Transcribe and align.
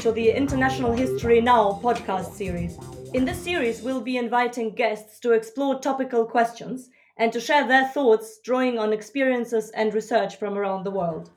To 0.00 0.12
the 0.12 0.30
International 0.30 0.92
History 0.92 1.40
Now 1.40 1.80
podcast 1.82 2.32
series. 2.34 2.78
In 3.14 3.24
this 3.24 3.42
series, 3.42 3.82
we'll 3.82 4.00
be 4.00 4.16
inviting 4.16 4.76
guests 4.76 5.18
to 5.20 5.32
explore 5.32 5.80
topical 5.80 6.24
questions 6.24 6.88
and 7.16 7.32
to 7.32 7.40
share 7.40 7.66
their 7.66 7.88
thoughts, 7.88 8.38
drawing 8.44 8.78
on 8.78 8.92
experiences 8.92 9.70
and 9.70 9.92
research 9.92 10.36
from 10.36 10.56
around 10.56 10.84
the 10.84 10.92
world. 10.92 11.30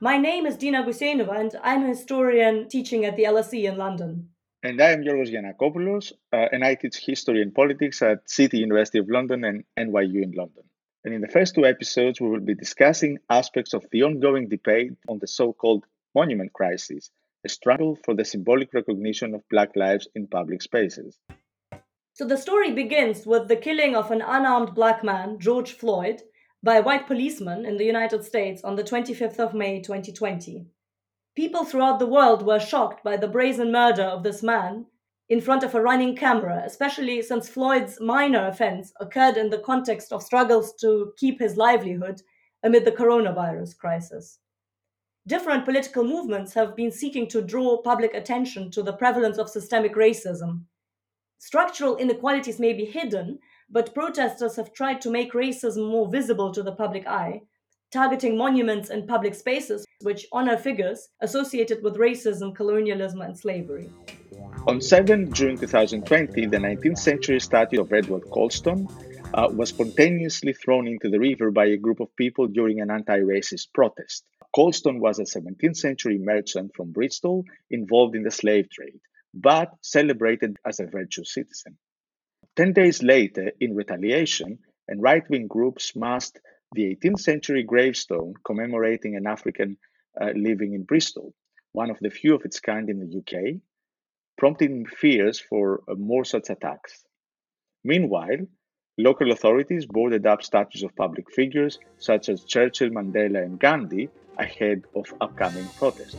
My 0.00 0.18
name 0.18 0.44
is 0.44 0.56
Dina 0.58 0.84
Gusejnova, 0.84 1.40
and 1.40 1.56
I'm 1.62 1.84
a 1.84 1.88
historian 1.88 2.68
teaching 2.68 3.06
at 3.06 3.16
the 3.16 3.24
LSE 3.24 3.64
in 3.64 3.78
London. 3.78 4.28
And 4.62 4.78
I 4.82 4.90
am 4.90 5.02
Yorgos 5.02 5.32
Giannakopoulos, 5.32 6.12
uh, 6.34 6.48
and 6.52 6.62
I 6.62 6.74
teach 6.74 6.98
history 6.98 7.40
and 7.40 7.54
politics 7.54 8.02
at 8.02 8.28
City 8.28 8.58
University 8.58 8.98
of 8.98 9.08
London 9.08 9.44
and 9.44 9.64
NYU 9.78 10.22
in 10.22 10.32
London. 10.32 10.64
And 11.04 11.14
in 11.14 11.22
the 11.22 11.28
first 11.28 11.54
two 11.54 11.64
episodes, 11.64 12.20
we 12.20 12.28
will 12.28 12.40
be 12.40 12.54
discussing 12.54 13.16
aspects 13.30 13.72
of 13.72 13.86
the 13.92 14.02
ongoing 14.02 14.48
debate 14.48 14.92
on 15.08 15.20
the 15.20 15.26
so 15.26 15.54
called 15.54 15.86
monument 16.14 16.52
crisis, 16.52 17.10
struggle 17.48 17.98
for 18.04 18.14
the 18.14 18.24
symbolic 18.24 18.72
recognition 18.72 19.34
of 19.34 19.48
Black 19.50 19.76
lives 19.76 20.08
in 20.14 20.26
public 20.26 20.62
spaces. 20.62 21.18
So 22.14 22.26
the 22.26 22.38
story 22.38 22.72
begins 22.72 23.26
with 23.26 23.48
the 23.48 23.56
killing 23.56 23.94
of 23.94 24.10
an 24.10 24.22
unarmed 24.22 24.74
black 24.74 25.04
man, 25.04 25.38
George 25.38 25.72
Floyd, 25.72 26.22
by 26.62 26.76
a 26.76 26.82
white 26.82 27.06
policeman 27.06 27.66
in 27.66 27.76
the 27.76 27.84
United 27.84 28.24
States 28.24 28.64
on 28.64 28.76
the 28.76 28.82
25th 28.82 29.38
of 29.38 29.52
May 29.52 29.82
2020. 29.82 30.66
People 31.36 31.64
throughout 31.64 31.98
the 31.98 32.06
world 32.06 32.46
were 32.46 32.58
shocked 32.58 33.04
by 33.04 33.18
the 33.18 33.28
brazen 33.28 33.70
murder 33.70 34.04
of 34.04 34.22
this 34.22 34.42
man 34.42 34.86
in 35.28 35.42
front 35.42 35.62
of 35.62 35.74
a 35.74 35.82
running 35.82 36.16
camera, 36.16 36.62
especially 36.64 37.20
since 37.20 37.50
Floyd's 37.50 38.00
minor 38.00 38.46
offense 38.46 38.92
occurred 38.98 39.36
in 39.36 39.50
the 39.50 39.58
context 39.58 40.10
of 40.12 40.22
struggles 40.22 40.72
to 40.80 41.12
keep 41.18 41.38
his 41.38 41.58
livelihood 41.58 42.22
amid 42.62 42.86
the 42.86 42.92
coronavirus 42.92 43.76
crisis. 43.76 44.38
Different 45.26 45.64
political 45.64 46.04
movements 46.04 46.54
have 46.54 46.76
been 46.76 46.92
seeking 46.92 47.26
to 47.28 47.42
draw 47.42 47.78
public 47.78 48.14
attention 48.14 48.70
to 48.70 48.82
the 48.82 48.92
prevalence 48.92 49.38
of 49.38 49.48
systemic 49.48 49.94
racism. 49.94 50.62
Structural 51.38 51.96
inequalities 51.96 52.60
may 52.60 52.72
be 52.72 52.84
hidden, 52.84 53.38
but 53.68 53.94
protesters 53.94 54.56
have 54.56 54.72
tried 54.72 55.00
to 55.00 55.10
make 55.10 55.32
racism 55.32 55.90
more 55.90 56.08
visible 56.08 56.52
to 56.52 56.62
the 56.62 56.72
public 56.72 57.06
eye 57.06 57.42
targeting 57.92 58.36
monuments 58.36 58.90
and 58.90 59.08
public 59.08 59.34
spaces 59.34 59.86
which 60.02 60.26
honor 60.32 60.56
figures 60.56 61.08
associated 61.20 61.82
with 61.82 61.96
racism, 61.96 62.54
colonialism, 62.54 63.20
and 63.20 63.38
slavery. 63.38 63.88
On 64.66 64.80
7 64.80 65.32
June 65.32 65.56
2020, 65.56 66.46
the 66.46 66.56
19th 66.56 66.98
century 66.98 67.40
statue 67.40 67.80
of 67.80 67.92
Edward 67.92 68.28
Colston 68.30 68.88
uh, 69.34 69.48
was 69.50 69.70
spontaneously 69.70 70.52
thrown 70.52 70.86
into 70.86 71.08
the 71.08 71.18
river 71.18 71.50
by 71.50 71.66
a 71.66 71.76
group 71.76 72.00
of 72.00 72.14
people 72.16 72.46
during 72.46 72.80
an 72.80 72.90
anti 72.90 73.20
racist 73.20 73.68
protest. 73.72 74.24
Colston 74.56 75.00
was 75.00 75.18
a 75.18 75.24
17th 75.24 75.76
century 75.76 76.16
merchant 76.16 76.74
from 76.74 76.90
Bristol 76.90 77.44
involved 77.70 78.16
in 78.16 78.22
the 78.22 78.30
slave 78.30 78.70
trade, 78.70 79.00
but 79.34 79.70
celebrated 79.82 80.56
as 80.64 80.80
a 80.80 80.86
virtuous 80.86 81.34
citizen. 81.34 81.76
Ten 82.56 82.72
days 82.72 83.02
later, 83.02 83.52
in 83.60 83.74
retaliation, 83.74 84.60
and 84.88 85.02
right 85.02 85.28
wing 85.28 85.46
groups 85.46 85.94
massed 85.94 86.40
the 86.72 86.96
18th 86.96 87.20
century 87.20 87.64
gravestone 87.64 88.32
commemorating 88.46 89.14
an 89.14 89.26
African 89.26 89.76
uh, 90.18 90.30
living 90.34 90.72
in 90.72 90.84
Bristol, 90.84 91.34
one 91.72 91.90
of 91.90 91.98
the 92.00 92.08
few 92.08 92.34
of 92.34 92.46
its 92.46 92.58
kind 92.58 92.88
in 92.88 92.98
the 92.98 93.18
UK, 93.18 93.60
prompting 94.38 94.86
fears 94.86 95.38
for 95.38 95.82
uh, 95.86 95.94
more 95.96 96.24
such 96.24 96.48
attacks. 96.48 97.04
Meanwhile, 97.84 98.46
local 98.96 99.32
authorities 99.32 99.84
boarded 99.84 100.26
up 100.26 100.42
statues 100.42 100.82
of 100.82 100.96
public 100.96 101.30
figures 101.30 101.78
such 101.98 102.30
as 102.30 102.44
Churchill, 102.44 102.88
Mandela, 102.88 103.44
and 103.44 103.60
Gandhi 103.60 104.08
ahead 104.38 104.82
of 104.94 105.06
upcoming 105.20 105.66
protests. 105.78 106.16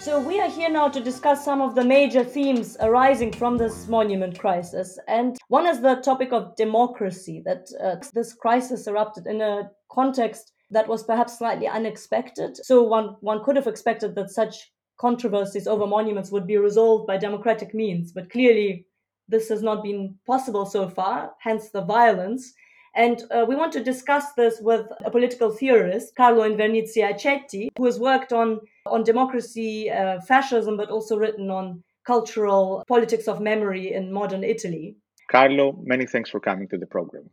So, 0.00 0.18
we 0.18 0.40
are 0.40 0.50
here 0.50 0.68
now 0.68 0.88
to 0.88 1.00
discuss 1.00 1.44
some 1.44 1.60
of 1.60 1.76
the 1.76 1.84
major 1.84 2.24
themes 2.24 2.76
arising 2.80 3.32
from 3.32 3.56
this 3.56 3.86
monument 3.86 4.36
crisis. 4.36 4.98
And 5.06 5.38
one 5.46 5.64
is 5.66 5.80
the 5.80 5.96
topic 5.96 6.32
of 6.32 6.56
democracy, 6.56 7.40
that 7.44 7.68
uh, 7.80 7.96
this 8.12 8.34
crisis 8.34 8.88
erupted 8.88 9.28
in 9.28 9.40
a 9.40 9.70
context 9.90 10.52
that 10.72 10.88
was 10.88 11.04
perhaps 11.04 11.38
slightly 11.38 11.68
unexpected. 11.68 12.56
So, 12.56 12.82
one, 12.82 13.16
one 13.20 13.44
could 13.44 13.54
have 13.54 13.68
expected 13.68 14.16
that 14.16 14.30
such 14.30 14.72
controversies 14.98 15.68
over 15.68 15.86
monuments 15.86 16.32
would 16.32 16.46
be 16.48 16.56
resolved 16.56 17.06
by 17.06 17.16
democratic 17.16 17.72
means. 17.72 18.10
But 18.10 18.30
clearly, 18.30 18.86
this 19.28 19.48
has 19.50 19.62
not 19.62 19.84
been 19.84 20.16
possible 20.26 20.66
so 20.66 20.88
far, 20.88 21.32
hence 21.40 21.70
the 21.70 21.82
violence. 21.82 22.52
And 22.94 23.22
uh, 23.30 23.46
we 23.48 23.56
want 23.56 23.72
to 23.72 23.82
discuss 23.82 24.32
this 24.32 24.58
with 24.60 24.86
a 25.04 25.10
political 25.10 25.50
theorist, 25.50 26.14
Carlo 26.14 26.42
Invernizzi 26.42 26.98
Accetti, 26.98 27.68
who 27.78 27.86
has 27.86 27.98
worked 27.98 28.32
on, 28.32 28.60
on 28.86 29.02
democracy, 29.02 29.90
uh, 29.90 30.20
fascism, 30.20 30.76
but 30.76 30.90
also 30.90 31.16
written 31.16 31.50
on 31.50 31.82
cultural 32.06 32.84
politics 32.86 33.28
of 33.28 33.40
memory 33.40 33.94
in 33.94 34.12
modern 34.12 34.44
Italy. 34.44 34.96
Carlo, 35.30 35.78
many 35.84 36.06
thanks 36.06 36.28
for 36.28 36.40
coming 36.40 36.68
to 36.68 36.76
the 36.76 36.86
program. 36.86 37.30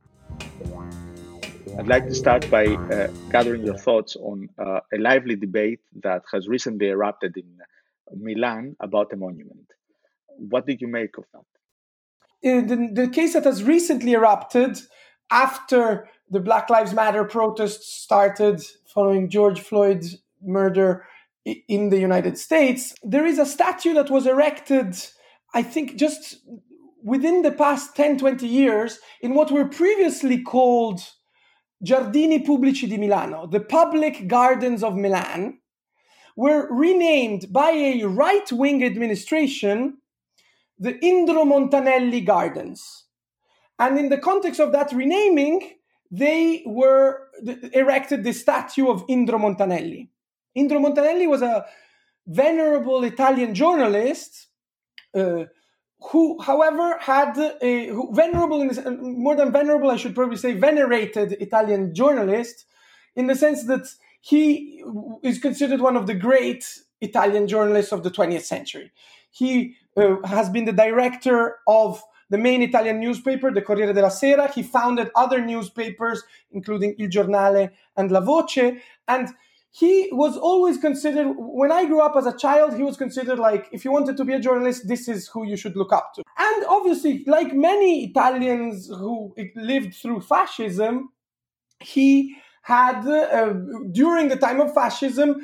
I'd 1.77 1.87
like 1.87 2.07
to 2.07 2.15
start 2.15 2.49
by 2.49 2.65
uh, 2.65 3.07
gathering 3.29 3.65
your 3.65 3.77
thoughts 3.77 4.15
on 4.15 4.47
uh, 4.57 4.79
a 4.93 4.97
lively 4.97 5.35
debate 5.35 5.79
that 6.03 6.23
has 6.31 6.47
recently 6.47 6.87
erupted 6.87 7.35
in 7.37 7.57
Milan 8.15 8.75
about 8.79 9.11
a 9.13 9.17
monument. 9.17 9.67
What 10.37 10.65
did 10.65 10.81
you 10.81 10.87
make 10.87 11.17
of 11.17 11.25
that? 11.33 11.45
Uh, 12.49 12.61
the, 12.65 12.89
the 12.93 13.09
case 13.09 13.33
that 13.33 13.43
has 13.43 13.63
recently 13.63 14.13
erupted 14.13 14.79
after 15.31 16.07
the 16.29 16.39
Black 16.39 16.69
Lives 16.69 16.93
Matter 16.93 17.23
protests 17.25 17.93
started 17.93 18.63
following 18.93 19.29
George 19.29 19.59
Floyd's 19.59 20.17
murder 20.41 21.05
in 21.45 21.89
the 21.89 21.99
United 21.99 22.37
States, 22.37 22.93
there 23.03 23.25
is 23.25 23.39
a 23.39 23.45
statue 23.45 23.93
that 23.93 24.09
was 24.09 24.27
erected, 24.27 24.95
I 25.53 25.63
think, 25.63 25.95
just 25.95 26.37
within 27.03 27.41
the 27.41 27.51
past 27.51 27.95
10, 27.95 28.17
20 28.17 28.47
years 28.47 28.99
in 29.21 29.33
what 29.33 29.51
were 29.51 29.65
previously 29.65 30.41
called 30.41 31.01
Giardini 31.85 32.45
Pubblici 32.45 32.89
di 32.89 32.97
Milano, 32.97 33.47
the 33.47 33.61
public 33.61 34.27
gardens 34.27 34.83
of 34.83 34.95
Milan, 34.95 35.59
were 36.35 36.67
renamed 36.71 37.51
by 37.51 37.71
a 37.71 38.03
right 38.03 38.51
wing 38.51 38.83
administration 38.83 39.97
the 40.77 40.93
Indro 40.93 41.43
Montanelli 41.45 42.25
Gardens. 42.25 42.98
And 43.79 43.97
in 43.97 44.09
the 44.09 44.17
context 44.17 44.59
of 44.59 44.71
that 44.73 44.91
renaming, 44.91 45.75
they 46.11 46.63
were 46.65 47.29
erected 47.73 48.23
the 48.23 48.33
statue 48.33 48.89
of 48.89 49.05
Indro 49.07 49.39
Montanelli. 49.39 50.09
Indro 50.57 50.79
Montanelli 50.83 51.27
was 51.27 51.41
a 51.41 51.65
venerable 52.27 53.03
Italian 53.03 53.55
journalist 53.55 54.47
uh, 55.15 55.45
who, 56.11 56.41
however, 56.41 56.97
had 56.99 57.37
a 57.61 57.87
who, 57.87 58.13
venerable, 58.13 58.65
more 59.01 59.35
than 59.35 59.51
venerable, 59.51 59.91
I 59.91 59.97
should 59.97 60.15
probably 60.15 60.37
say 60.37 60.53
venerated 60.53 61.33
Italian 61.33 61.93
journalist, 61.93 62.65
in 63.15 63.27
the 63.27 63.35
sense 63.35 63.65
that 63.65 63.87
he 64.21 64.83
is 65.23 65.39
considered 65.39 65.81
one 65.81 65.95
of 65.95 66.07
the 66.07 66.13
great 66.13 66.65
Italian 67.01 67.47
journalists 67.47 67.91
of 67.91 68.03
the 68.03 68.11
20th 68.11 68.43
century. 68.43 68.91
He 69.31 69.75
uh, 69.95 70.17
has 70.25 70.49
been 70.49 70.65
the 70.65 70.73
director 70.73 71.57
of 71.67 72.01
the 72.29 72.37
main 72.37 72.61
Italian 72.61 72.99
newspaper, 72.99 73.51
the 73.51 73.61
Corriere 73.61 73.93
della 73.93 74.11
Sera. 74.11 74.51
He 74.51 74.63
founded 74.63 75.09
other 75.15 75.43
newspapers, 75.43 76.23
including 76.51 76.95
Il 76.99 77.09
Giornale 77.09 77.71
and 77.97 78.11
La 78.11 78.19
Voce. 78.19 78.77
And 79.07 79.29
he 79.71 80.09
was 80.11 80.35
always 80.35 80.77
considered, 80.77 81.27
when 81.37 81.71
I 81.71 81.85
grew 81.85 82.01
up 82.01 82.15
as 82.15 82.25
a 82.25 82.35
child, 82.35 82.75
he 82.75 82.83
was 82.83 82.97
considered 82.97 83.37
like, 83.37 83.67
if 83.71 83.85
you 83.85 83.91
wanted 83.91 84.17
to 84.17 84.25
be 84.25 84.33
a 84.33 84.39
journalist, 84.39 84.87
this 84.87 85.07
is 85.07 85.27
who 85.27 85.45
you 85.45 85.55
should 85.55 85.75
look 85.75 85.93
up 85.93 86.13
to. 86.15 86.23
And 86.37 86.65
obviously, 86.67 87.23
like 87.27 87.53
many 87.53 88.05
Italians 88.05 88.87
who 88.87 89.35
lived 89.55 89.93
through 89.93 90.21
fascism, 90.21 91.11
he 91.79 92.35
had, 92.63 93.05
uh, 93.07 93.53
during 93.91 94.27
the 94.29 94.35
time 94.35 94.59
of 94.59 94.73
fascism, 94.73 95.35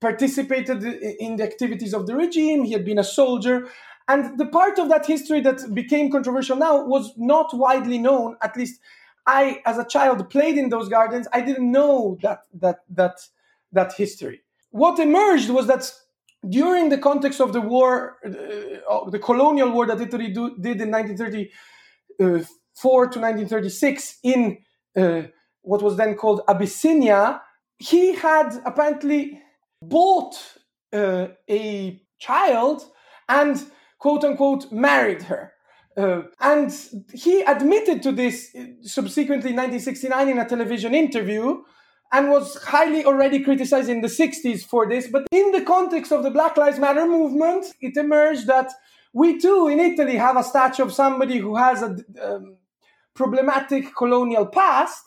participated 0.00 0.82
in 1.18 1.36
the 1.36 1.42
activities 1.42 1.92
of 1.92 2.06
the 2.06 2.14
regime. 2.14 2.64
He 2.64 2.72
had 2.72 2.84
been 2.84 2.98
a 2.98 3.04
soldier. 3.04 3.68
And 4.10 4.36
the 4.38 4.46
part 4.46 4.78
of 4.80 4.88
that 4.88 5.06
history 5.06 5.40
that 5.42 5.72
became 5.72 6.10
controversial 6.10 6.56
now 6.56 6.84
was 6.84 7.12
not 7.16 7.54
widely 7.54 7.96
known. 7.96 8.36
At 8.42 8.56
least 8.56 8.80
I, 9.24 9.62
as 9.64 9.78
a 9.78 9.84
child, 9.84 10.28
played 10.28 10.58
in 10.58 10.68
those 10.68 10.88
gardens. 10.88 11.28
I 11.32 11.42
didn't 11.42 11.70
know 11.70 12.18
that 12.22 12.40
that 12.54 12.80
that 12.90 13.20
that 13.70 13.92
history. 13.92 14.42
What 14.72 14.98
emerged 14.98 15.50
was 15.50 15.68
that 15.68 15.92
during 16.48 16.88
the 16.88 16.98
context 16.98 17.40
of 17.40 17.52
the 17.52 17.60
war, 17.60 18.16
uh, 18.24 18.30
the 19.10 19.20
colonial 19.20 19.70
war 19.70 19.86
that 19.86 20.00
Italy 20.00 20.32
do, 20.32 20.56
did 20.56 20.80
in 20.80 20.90
1934 20.90 23.06
to 23.12 23.20
1936 23.20 24.18
in 24.24 24.58
uh, 24.96 25.22
what 25.62 25.82
was 25.82 25.96
then 25.96 26.16
called 26.16 26.40
Abyssinia, 26.48 27.42
he 27.78 28.16
had 28.16 28.60
apparently 28.64 29.40
bought 29.80 30.34
uh, 30.92 31.28
a 31.48 32.02
child 32.18 32.90
and 33.28 33.70
quote 34.00 34.24
unquote 34.24 34.72
married 34.72 35.22
her. 35.22 35.52
Uh, 35.96 36.22
and 36.40 36.72
he 37.12 37.42
admitted 37.42 38.02
to 38.02 38.10
this 38.10 38.54
subsequently 38.82 39.50
in 39.50 39.56
1969 39.56 40.28
in 40.28 40.38
a 40.38 40.48
television 40.48 40.94
interview 40.94 41.62
and 42.12 42.30
was 42.30 42.56
highly 42.64 43.04
already 43.04 43.40
criticized 43.40 43.88
in 43.88 44.00
the 44.00 44.08
60s 44.08 44.64
for 44.64 44.88
this. 44.88 45.08
But 45.08 45.26
in 45.30 45.52
the 45.52 45.62
context 45.62 46.10
of 46.10 46.22
the 46.22 46.30
Black 46.30 46.56
Lives 46.56 46.78
Matter 46.78 47.06
movement, 47.06 47.66
it 47.80 47.96
emerged 47.96 48.46
that 48.48 48.72
we 49.12 49.38
too 49.38 49.68
in 49.68 49.78
Italy 49.78 50.16
have 50.16 50.36
a 50.36 50.44
statue 50.44 50.82
of 50.82 50.92
somebody 50.92 51.38
who 51.38 51.56
has 51.56 51.82
a 51.82 51.96
um, 52.22 52.56
problematic 53.14 53.94
colonial 53.94 54.46
past. 54.46 55.04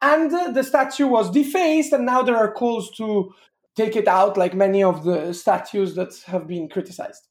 And 0.00 0.32
uh, 0.32 0.52
the 0.52 0.62
statue 0.62 1.08
was 1.08 1.30
defaced, 1.30 1.92
and 1.92 2.06
now 2.06 2.22
there 2.22 2.36
are 2.36 2.52
calls 2.52 2.90
to 2.98 3.34
take 3.74 3.96
it 3.96 4.06
out, 4.06 4.36
like 4.36 4.54
many 4.54 4.82
of 4.82 5.04
the 5.04 5.32
statues 5.32 5.94
that 5.96 6.12
have 6.26 6.46
been 6.46 6.68
criticized. 6.68 7.28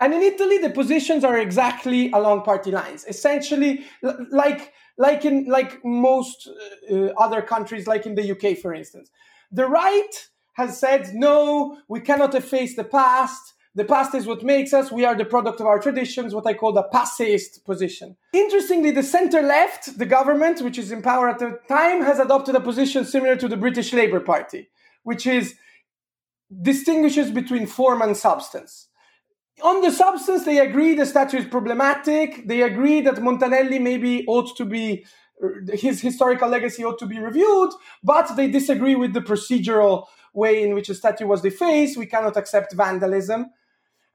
And 0.00 0.12
in 0.12 0.22
Italy, 0.22 0.58
the 0.58 0.70
positions 0.70 1.24
are 1.24 1.38
exactly 1.38 2.10
along 2.12 2.42
party 2.42 2.70
lines. 2.70 3.04
Essentially, 3.08 3.84
like 4.30 4.72
like 4.98 5.24
in 5.24 5.44
like 5.46 5.84
most 5.84 6.48
uh, 6.90 6.94
other 7.18 7.42
countries, 7.42 7.86
like 7.86 8.06
in 8.06 8.14
the 8.14 8.30
UK, 8.32 8.58
for 8.58 8.74
instance, 8.74 9.10
the 9.50 9.66
right 9.66 10.28
has 10.54 10.78
said 10.78 11.14
no, 11.14 11.78
we 11.88 12.00
cannot 12.00 12.34
efface 12.34 12.76
the 12.76 12.84
past. 12.84 13.54
The 13.74 13.84
past 13.84 14.14
is 14.14 14.26
what 14.26 14.42
makes 14.42 14.72
us. 14.72 14.90
We 14.90 15.04
are 15.04 15.14
the 15.14 15.26
product 15.26 15.60
of 15.60 15.66
our 15.66 15.78
traditions, 15.78 16.34
what 16.34 16.46
I 16.46 16.54
call 16.54 16.72
the 16.72 16.84
passeist 16.84 17.62
position. 17.66 18.16
Interestingly, 18.32 18.90
the 18.90 19.02
center 19.02 19.42
left, 19.42 19.98
the 19.98 20.06
government, 20.06 20.62
which 20.62 20.78
is 20.78 20.90
in 20.90 21.02
power 21.02 21.28
at 21.28 21.38
the 21.38 21.60
time, 21.68 22.02
has 22.02 22.18
adopted 22.18 22.54
a 22.54 22.60
position 22.60 23.04
similar 23.04 23.36
to 23.36 23.48
the 23.48 23.56
British 23.56 23.92
Labour 23.92 24.20
Party, 24.20 24.70
which 25.02 25.26
is 25.26 25.56
distinguishes 26.62 27.30
between 27.30 27.66
form 27.66 28.00
and 28.00 28.16
substance 28.16 28.85
on 29.62 29.80
the 29.80 29.90
substance, 29.90 30.44
they 30.44 30.58
agree 30.58 30.94
the 30.94 31.06
statue 31.06 31.38
is 31.38 31.46
problematic. 31.46 32.46
They 32.46 32.62
agree 32.62 33.00
that 33.02 33.16
Montanelli 33.16 33.80
maybe 33.80 34.24
ought 34.26 34.56
to 34.56 34.64
be, 34.64 35.06
uh, 35.42 35.48
his 35.72 36.00
historical 36.00 36.48
legacy 36.48 36.84
ought 36.84 36.98
to 36.98 37.06
be 37.06 37.18
reviewed, 37.18 37.70
but 38.02 38.36
they 38.36 38.50
disagree 38.50 38.94
with 38.94 39.14
the 39.14 39.20
procedural 39.20 40.06
way 40.34 40.62
in 40.62 40.74
which 40.74 40.88
the 40.88 40.94
statue 40.94 41.26
was 41.26 41.40
defaced. 41.40 41.96
We 41.96 42.06
cannot 42.06 42.36
accept 42.36 42.74
vandalism. 42.74 43.46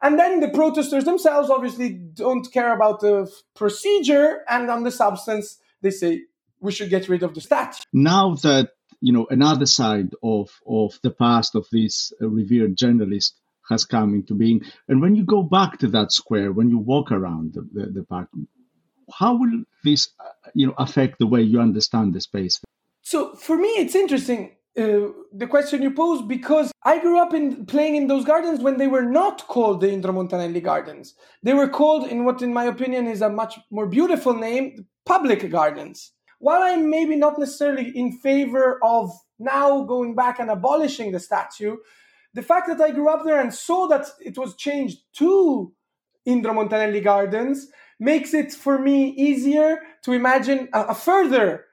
And 0.03 0.17
then 0.17 0.39
the 0.39 0.49
protesters 0.49 1.05
themselves 1.05 1.49
obviously 1.49 1.93
don't 1.93 2.51
care 2.51 2.73
about 2.73 3.01
the 3.01 3.31
procedure, 3.55 4.41
and 4.49 4.69
on 4.69 4.83
the 4.83 4.91
substance, 4.91 5.57
they 5.81 5.91
say 5.91 6.23
we 6.59 6.71
should 6.71 6.89
get 6.89 7.07
rid 7.07 7.23
of 7.23 7.33
the 7.35 7.41
statue. 7.41 7.83
Now 7.93 8.35
that 8.35 8.71
you 8.99 9.13
know 9.13 9.27
another 9.29 9.67
side 9.67 10.13
of 10.23 10.49
of 10.65 10.99
the 11.03 11.11
past 11.11 11.55
of 11.55 11.67
this 11.71 12.13
uh, 12.21 12.27
revered 12.27 12.77
journalist 12.77 13.35
has 13.71 13.85
come 13.85 14.13
into 14.13 14.35
being. 14.35 14.61
And 14.87 15.01
when 15.01 15.15
you 15.15 15.23
go 15.23 15.41
back 15.41 15.79
to 15.79 15.87
that 15.87 16.11
square, 16.11 16.51
when 16.51 16.69
you 16.69 16.77
walk 16.77 17.11
around 17.11 17.53
the, 17.53 17.67
the, 17.73 17.91
the 17.91 18.03
park, 18.03 18.29
how 19.13 19.35
will 19.35 19.63
this 19.83 20.09
uh, 20.19 20.49
you 20.53 20.67
know 20.67 20.75
affect 20.77 21.19
the 21.19 21.27
way 21.27 21.41
you 21.41 21.59
understand 21.59 22.13
the 22.13 22.21
space? 22.21 22.61
So 23.01 23.35
for 23.35 23.57
me, 23.57 23.69
it's 23.69 23.95
interesting. 23.95 24.55
Uh, 24.77 25.11
the 25.33 25.47
question 25.49 25.81
you 25.81 25.91
pose 25.91 26.21
because 26.21 26.71
I 26.83 27.01
grew 27.01 27.19
up 27.19 27.33
in 27.33 27.65
playing 27.65 27.95
in 27.97 28.07
those 28.07 28.23
gardens 28.23 28.61
when 28.61 28.77
they 28.77 28.87
were 28.87 29.03
not 29.03 29.45
called 29.47 29.81
the 29.81 29.87
Indro 29.87 30.13
Montanelli 30.13 30.63
Gardens. 30.63 31.13
They 31.43 31.53
were 31.53 31.67
called 31.67 32.07
in 32.07 32.23
what, 32.23 32.41
in 32.41 32.53
my 32.53 32.65
opinion, 32.65 33.07
is 33.07 33.21
a 33.21 33.29
much 33.29 33.59
more 33.69 33.85
beautiful 33.87 34.33
name, 34.33 34.87
public 35.05 35.49
gardens. 35.51 36.13
While 36.39 36.63
I'm 36.63 36.89
maybe 36.89 37.17
not 37.17 37.37
necessarily 37.37 37.91
in 37.93 38.13
favor 38.13 38.79
of 38.81 39.11
now 39.39 39.83
going 39.83 40.15
back 40.15 40.39
and 40.39 40.49
abolishing 40.49 41.11
the 41.11 41.19
statue, 41.19 41.75
the 42.33 42.41
fact 42.41 42.67
that 42.67 42.81
I 42.81 42.91
grew 42.91 43.09
up 43.09 43.25
there 43.25 43.39
and 43.39 43.53
saw 43.53 43.87
that 43.87 44.05
it 44.19 44.37
was 44.37 44.55
changed 44.55 44.99
to 45.17 45.73
Indro 46.27 46.53
Montanelli 46.53 47.03
Gardens 47.03 47.67
makes 47.99 48.33
it 48.33 48.51
for 48.51 48.79
me 48.79 49.09
easier 49.09 49.79
to 50.03 50.11
imagine 50.13 50.69
a, 50.73 50.81
a 50.85 50.95
further 50.95 51.65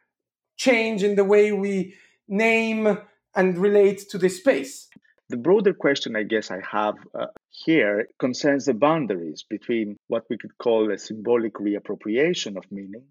change 0.56 1.02
in 1.02 1.14
the 1.14 1.24
way 1.24 1.52
we 1.52 1.94
name 2.26 2.98
and 3.34 3.58
relate 3.58 4.08
to 4.10 4.18
this 4.18 4.38
space. 4.38 4.88
The 5.30 5.36
broader 5.36 5.74
question, 5.74 6.16
I 6.16 6.22
guess, 6.22 6.50
I 6.50 6.60
have 6.72 6.94
uh, 7.14 7.26
here 7.50 8.08
concerns 8.18 8.64
the 8.64 8.74
boundaries 8.74 9.44
between 9.48 9.96
what 10.08 10.24
we 10.30 10.38
could 10.38 10.56
call 10.56 10.90
a 10.90 10.98
symbolic 10.98 11.54
reappropriation 11.54 12.56
of 12.56 12.64
meaning 12.70 13.04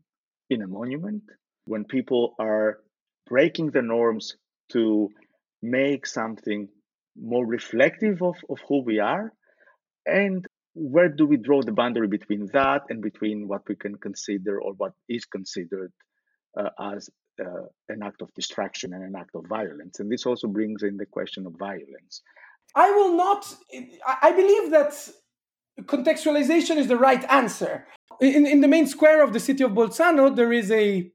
in 0.50 0.62
a 0.62 0.68
monument, 0.68 1.24
when 1.66 1.84
people 1.84 2.34
are 2.40 2.80
breaking 3.28 3.72
the 3.72 3.82
norms 3.82 4.36
to 4.72 5.10
make 5.62 6.06
something 6.06 6.70
more 7.20 7.46
reflective 7.46 8.22
of, 8.22 8.36
of 8.50 8.60
who 8.68 8.84
we 8.84 9.00
are? 9.00 9.32
And 10.06 10.46
where 10.74 11.10
do 11.10 11.26
we 11.26 11.38
draw 11.38 11.62
the 11.62 11.72
boundary 11.72 12.08
between 12.08 12.48
that 12.54 12.84
and 12.90 13.02
between 13.02 13.48
what 13.48 13.62
we 13.68 13.76
can 13.76 13.96
consider 13.96 14.62
or 14.62 14.74
what 14.74 14.94
is 15.10 15.26
considered 15.26 15.92
uh, 16.58 16.70
as 16.80 17.10
uh, 17.40 17.66
an 17.90 18.04
act 18.04 18.22
of 18.22 18.34
distraction 18.34 18.94
and 18.94 19.04
an 19.04 19.16
act 19.16 19.32
of 19.36 19.46
violence? 19.48 20.00
And 20.00 20.12
this 20.12 20.26
also 20.26 20.48
brings 20.48 20.84
in 20.84 20.98
the 20.98 21.06
question 21.06 21.46
of 21.48 21.54
violence. 21.58 22.22
I 22.76 22.92
will 22.92 23.16
not, 23.16 23.54
I 24.22 24.32
believe 24.32 24.72
that 24.72 25.10
contextualization 25.82 26.78
is 26.78 26.88
the 26.88 26.98
right 26.98 27.24
answer. 27.30 27.86
In, 28.22 28.46
in 28.46 28.62
the 28.62 28.68
main 28.68 28.88
square 28.88 29.24
of 29.24 29.34
the 29.34 29.40
city 29.40 29.64
of 29.64 29.72
Bolzano, 29.72 30.36
there 30.36 30.54
is 30.54 30.72
a 30.72 31.12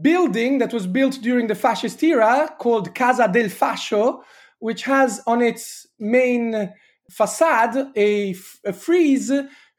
building 0.00 0.58
that 0.58 0.72
was 0.72 0.86
built 0.86 1.20
during 1.20 1.46
the 1.48 1.54
fascist 1.54 2.02
era 2.02 2.54
called 2.58 2.94
Casa 2.94 3.28
del 3.28 3.48
Fascio, 3.48 4.22
which 4.60 4.84
has 4.84 5.20
on 5.26 5.42
its 5.42 5.86
main 5.98 6.72
facade 7.10 7.92
a, 7.96 8.32
frieze 8.32 9.32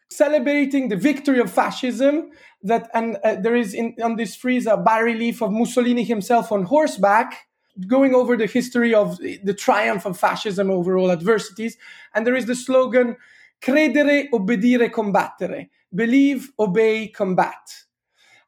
celebrating 0.10 0.89
the 0.89 0.98
victory 0.98 1.39
of 1.39 1.50
fascism 1.50 2.30
that 2.62 2.89
and 2.94 3.18
uh, 3.24 3.36
there 3.36 3.56
is 3.56 3.74
in, 3.74 3.95
on 4.04 4.18
this 4.18 4.36
frieze 4.36 4.68
a 4.68 4.75
bas-relief 4.75 5.42
of 5.42 5.51
mussolini 5.54 6.04
himself 6.04 6.51
on 6.51 6.63
horseback 6.63 7.48
going 7.88 8.13
over 8.13 8.36
the 8.36 8.45
history 8.45 8.94
of 8.94 9.18
the 9.18 9.54
triumph 9.54 10.06
of 10.06 10.18
fascism 10.18 10.69
over 10.69 10.98
all 10.98 11.12
adversities. 11.12 11.78
And 12.13 12.25
there 12.25 12.36
is 12.36 12.45
the 12.45 12.56
slogan 12.56 13.16
credere 13.62 14.30
obbedire 14.31 14.89
combattere. 14.89 15.69
Believe 15.94 16.51
obey 16.60 17.07
combat 17.07 17.86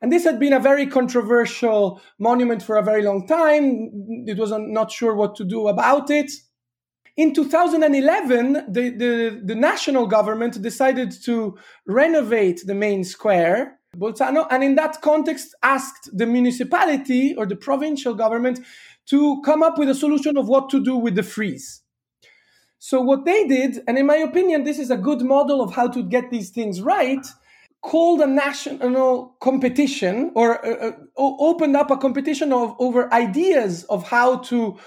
and 0.03 0.11
this 0.11 0.25
had 0.25 0.37
been 0.37 0.51
a 0.51 0.59
very 0.59 0.85
controversial 0.85 2.01
monument 2.19 2.61
for 2.61 2.75
a 2.75 2.83
very 2.83 3.03
long 3.03 3.25
time. 3.25 3.89
It 4.27 4.37
was 4.37 4.51
not 4.51 4.91
sure 4.91 5.15
what 5.15 5.33
to 5.37 5.45
do 5.45 5.69
about 5.69 6.11
it. 6.11 6.29
In 7.15 7.33
2011, 7.33 8.65
the, 8.67 8.89
the, 8.89 9.41
the 9.41 9.55
national 9.55 10.07
government 10.07 10.61
decided 10.61 11.13
to 11.23 11.57
renovate 11.87 12.63
the 12.65 12.75
main 12.75 13.05
square, 13.05 13.79
Bolzano, 13.95 14.45
and 14.51 14.61
in 14.61 14.75
that 14.75 15.01
context 15.01 15.55
asked 15.63 16.09
the 16.11 16.25
municipality 16.25 17.33
or 17.37 17.45
the 17.45 17.55
provincial 17.55 18.13
government 18.13 18.59
to 19.05 19.41
come 19.45 19.63
up 19.63 19.77
with 19.77 19.87
a 19.87 19.95
solution 19.95 20.35
of 20.35 20.49
what 20.49 20.69
to 20.71 20.83
do 20.83 20.97
with 20.97 21.15
the 21.15 21.23
frieze. 21.23 21.81
So, 22.77 22.99
what 22.99 23.23
they 23.23 23.47
did, 23.47 23.79
and 23.87 23.97
in 23.97 24.05
my 24.05 24.17
opinion, 24.17 24.65
this 24.65 24.79
is 24.79 24.91
a 24.91 24.97
good 24.97 25.21
model 25.21 25.61
of 25.61 25.73
how 25.73 25.87
to 25.87 26.03
get 26.03 26.29
these 26.29 26.49
things 26.49 26.81
right, 26.81 27.25
called 27.83 28.21
a 28.21 28.27
national 28.27 29.35
competition 29.41 30.31
or 30.35 30.65
uh, 30.65 30.87
uh 30.87 30.91
opened 31.17 31.75
up 31.75 31.91
a 31.91 31.97
competition 31.97 32.51
of 32.51 32.75
over 32.79 33.13
ideas 33.13 33.83
of 33.85 34.07
how 34.07 34.37
to 34.37 34.77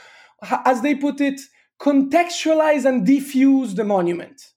as 0.64 0.80
they 0.80 0.94
put 0.94 1.20
it 1.20 1.40
contextualize 1.80 2.84
and 2.84 3.06
diffuse 3.06 3.74
the 3.74 3.84
monument. 3.84 4.52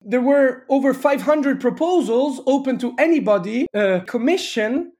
There 0.00 0.20
were 0.20 0.64
over 0.68 0.94
500 0.94 1.60
proposals 1.60 2.40
open 2.46 2.78
to 2.78 2.94
anybody 2.98 3.66
a 3.74 4.02
commission 4.06 4.92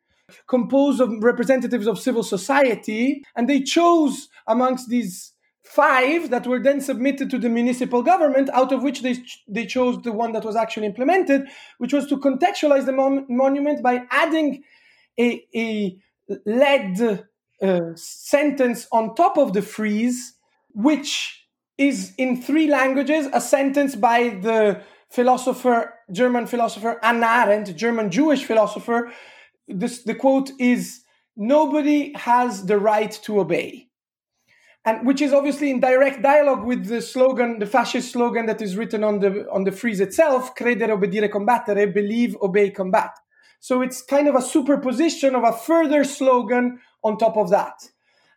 composed 0.49 1.01
of 1.01 1.11
representatives 1.23 1.87
of 1.87 1.99
civil 1.99 2.23
society 2.23 3.23
and 3.37 3.49
they 3.49 3.61
chose 3.61 4.29
amongst 4.47 4.89
these 4.89 5.33
five 5.69 6.31
that 6.31 6.47
were 6.47 6.63
then 6.63 6.81
submitted 6.81 7.31
to 7.31 7.39
the 7.39 7.49
municipal 7.49 8.03
government, 8.03 8.49
out 8.51 8.73
of 8.73 8.83
which 8.83 9.03
they, 9.03 9.17
they 9.47 9.67
chose 9.67 10.01
the 10.03 10.13
one 10.13 10.33
that 10.33 10.45
was 10.45 10.57
actually 10.57 10.87
implemented, 10.87 11.43
which 11.77 11.93
was 11.93 12.07
to 12.07 12.17
contextualize 12.17 12.87
the 12.87 12.93
mon- 12.93 13.27
monument 13.29 13.83
by 13.83 14.03
adding 14.11 14.63
a, 15.21 15.45
a 15.55 15.97
lead 16.47 17.25
uh, 17.63 17.81
sentence 17.95 18.87
on 18.93 19.15
top 19.15 19.37
of 19.37 19.53
the 19.53 19.63
frieze, 19.63 20.35
which 20.73 21.47
is 21.77 22.15
in 22.17 22.41
three 22.41 22.69
languages 22.69 23.29
a 23.33 23.41
sentence 23.41 23.95
by 23.95 24.31
the 24.41 24.81
philosopher, 25.11 25.95
German 26.11 26.47
philosopher 26.47 26.99
Hannah 27.03 27.45
Arendt, 27.45 27.77
German 27.77 28.11
Jewish 28.11 28.45
philosopher. 28.45 29.13
This, 29.69 30.03
the 30.03 30.15
quote 30.15 30.51
is 30.59 31.03
Nobody 31.37 32.13
has 32.15 32.67
the 32.67 32.79
right 32.79 33.13
to 33.23 33.39
obey 33.39 33.88
and 34.89 35.07
which 35.07 35.21
is 35.21 35.35
obviously 35.35 35.71
in 35.71 35.81
direct 35.81 36.23
dialogue 36.23 36.65
with 36.65 36.87
the 36.87 37.03
slogan, 37.03 37.59
the 37.59 37.67
fascist 37.67 38.11
slogan 38.13 38.47
that 38.47 38.63
is 38.63 38.75
written 38.75 39.05
on 39.05 39.21
the 39.21 39.47
on 39.51 39.65
the 39.65 39.73
frieze 39.73 40.01
itself: 40.01 40.55
"Credere, 40.55 40.95
obbedire, 40.97 41.29
combattere," 41.29 41.93
believe, 41.93 42.37
obey, 42.41 42.71
combat. 42.71 43.11
So 43.61 43.83
it's 43.83 44.01
kind 44.01 44.29
of 44.29 44.35
a 44.35 44.41
superposition 44.41 45.35
of 45.35 45.45
a 45.45 45.53
further 45.53 46.05
slogan 46.05 46.81
on 47.05 47.19
top 47.19 47.37
of 47.37 47.51
that. 47.51 47.77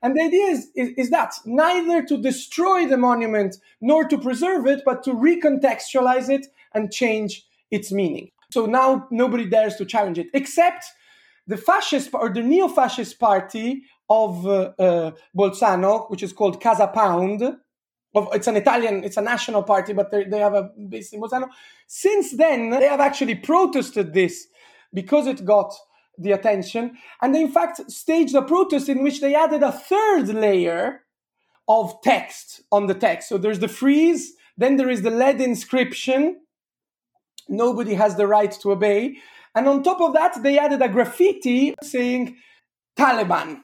And 0.03 0.15
the 0.15 0.23
idea 0.23 0.47
is, 0.47 0.71
is, 0.75 0.89
is, 0.97 1.09
that 1.11 1.31
neither 1.45 2.03
to 2.03 2.17
destroy 2.17 2.87
the 2.87 2.97
monument 2.97 3.55
nor 3.79 4.03
to 4.05 4.17
preserve 4.17 4.65
it, 4.65 4.81
but 4.83 5.03
to 5.03 5.11
recontextualize 5.13 6.27
it 6.27 6.47
and 6.73 6.91
change 6.91 7.45
its 7.69 7.91
meaning. 7.91 8.31
So 8.51 8.65
now 8.65 9.07
nobody 9.11 9.47
dares 9.47 9.75
to 9.75 9.85
challenge 9.85 10.17
it, 10.17 10.27
except 10.33 10.85
the 11.45 11.57
fascist 11.57 12.09
or 12.13 12.29
the 12.33 12.41
neo 12.41 12.67
fascist 12.67 13.19
party 13.19 13.83
of 14.11 14.45
uh, 14.45 14.73
uh, 14.77 15.11
Bolzano, 15.33 16.09
which 16.11 16.21
is 16.21 16.33
called 16.33 16.59
Casa 16.59 16.87
Pound. 16.87 17.41
Of, 18.13 18.27
it's 18.33 18.47
an 18.47 18.57
Italian, 18.57 19.05
it's 19.05 19.15
a 19.15 19.21
national 19.21 19.63
party, 19.63 19.93
but 19.93 20.11
they 20.11 20.39
have 20.39 20.53
a 20.53 20.63
base 20.89 21.13
in 21.13 21.21
Bolzano. 21.21 21.47
Since 21.87 22.35
then, 22.35 22.71
they 22.71 22.87
have 22.87 22.99
actually 22.99 23.35
protested 23.35 24.13
this 24.13 24.47
because 24.93 25.27
it 25.27 25.45
got 25.45 25.73
the 26.17 26.33
attention. 26.33 26.97
And 27.21 27.33
they, 27.33 27.41
in 27.41 27.51
fact, 27.51 27.89
staged 27.89 28.35
a 28.35 28.41
protest 28.41 28.89
in 28.89 29.01
which 29.01 29.21
they 29.21 29.33
added 29.33 29.63
a 29.63 29.71
third 29.71 30.27
layer 30.27 31.03
of 31.69 32.01
text 32.03 32.63
on 32.69 32.87
the 32.87 32.93
text. 32.93 33.29
So 33.29 33.37
there's 33.37 33.59
the 33.59 33.69
frieze, 33.69 34.33
then 34.57 34.75
there 34.75 34.89
is 34.89 35.03
the 35.03 35.09
lead 35.09 35.39
inscription. 35.39 36.41
Nobody 37.47 37.93
has 37.93 38.17
the 38.17 38.27
right 38.27 38.51
to 38.61 38.73
obey. 38.73 39.19
And 39.55 39.69
on 39.69 39.83
top 39.83 40.01
of 40.01 40.13
that, 40.13 40.43
they 40.43 40.59
added 40.59 40.81
a 40.81 40.89
graffiti 40.89 41.75
saying 41.81 42.35
Taliban. 42.99 43.61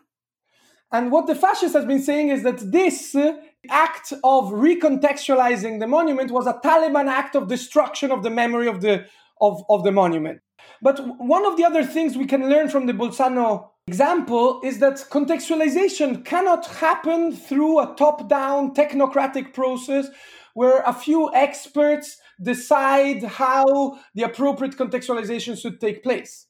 And 0.91 1.11
what 1.11 1.27
the 1.27 1.35
fascists 1.35 1.75
have 1.75 1.87
been 1.87 2.01
saying 2.01 2.29
is 2.29 2.43
that 2.43 2.71
this 2.71 3.13
uh, 3.13 3.33
act 3.69 4.13
of 4.23 4.51
recontextualizing 4.51 5.79
the 5.79 5.87
monument 5.87 6.31
was 6.31 6.47
a 6.47 6.59
Taliban 6.63 7.07
act 7.07 7.35
of 7.35 7.47
destruction 7.47 8.11
of 8.11 8.23
the 8.23 8.29
memory 8.29 8.67
of 8.67 8.81
the, 8.81 9.05
of, 9.41 9.63
of 9.69 9.83
the 9.83 9.91
monument. 9.91 10.41
But 10.81 10.99
one 11.19 11.45
of 11.45 11.57
the 11.57 11.65
other 11.65 11.83
things 11.83 12.17
we 12.17 12.25
can 12.25 12.49
learn 12.49 12.69
from 12.69 12.85
the 12.85 12.93
Bolzano 12.93 13.69
example 13.87 14.61
is 14.63 14.79
that 14.79 15.05
contextualization 15.09 16.23
cannot 16.23 16.65
happen 16.67 17.35
through 17.35 17.79
a 17.79 17.95
top 17.95 18.29
down 18.29 18.73
technocratic 18.73 19.53
process 19.53 20.07
where 20.53 20.81
a 20.85 20.93
few 20.93 21.33
experts 21.33 22.17
decide 22.41 23.23
how 23.23 23.99
the 24.15 24.23
appropriate 24.23 24.77
contextualization 24.77 25.59
should 25.59 25.79
take 25.79 26.03
place. 26.03 26.47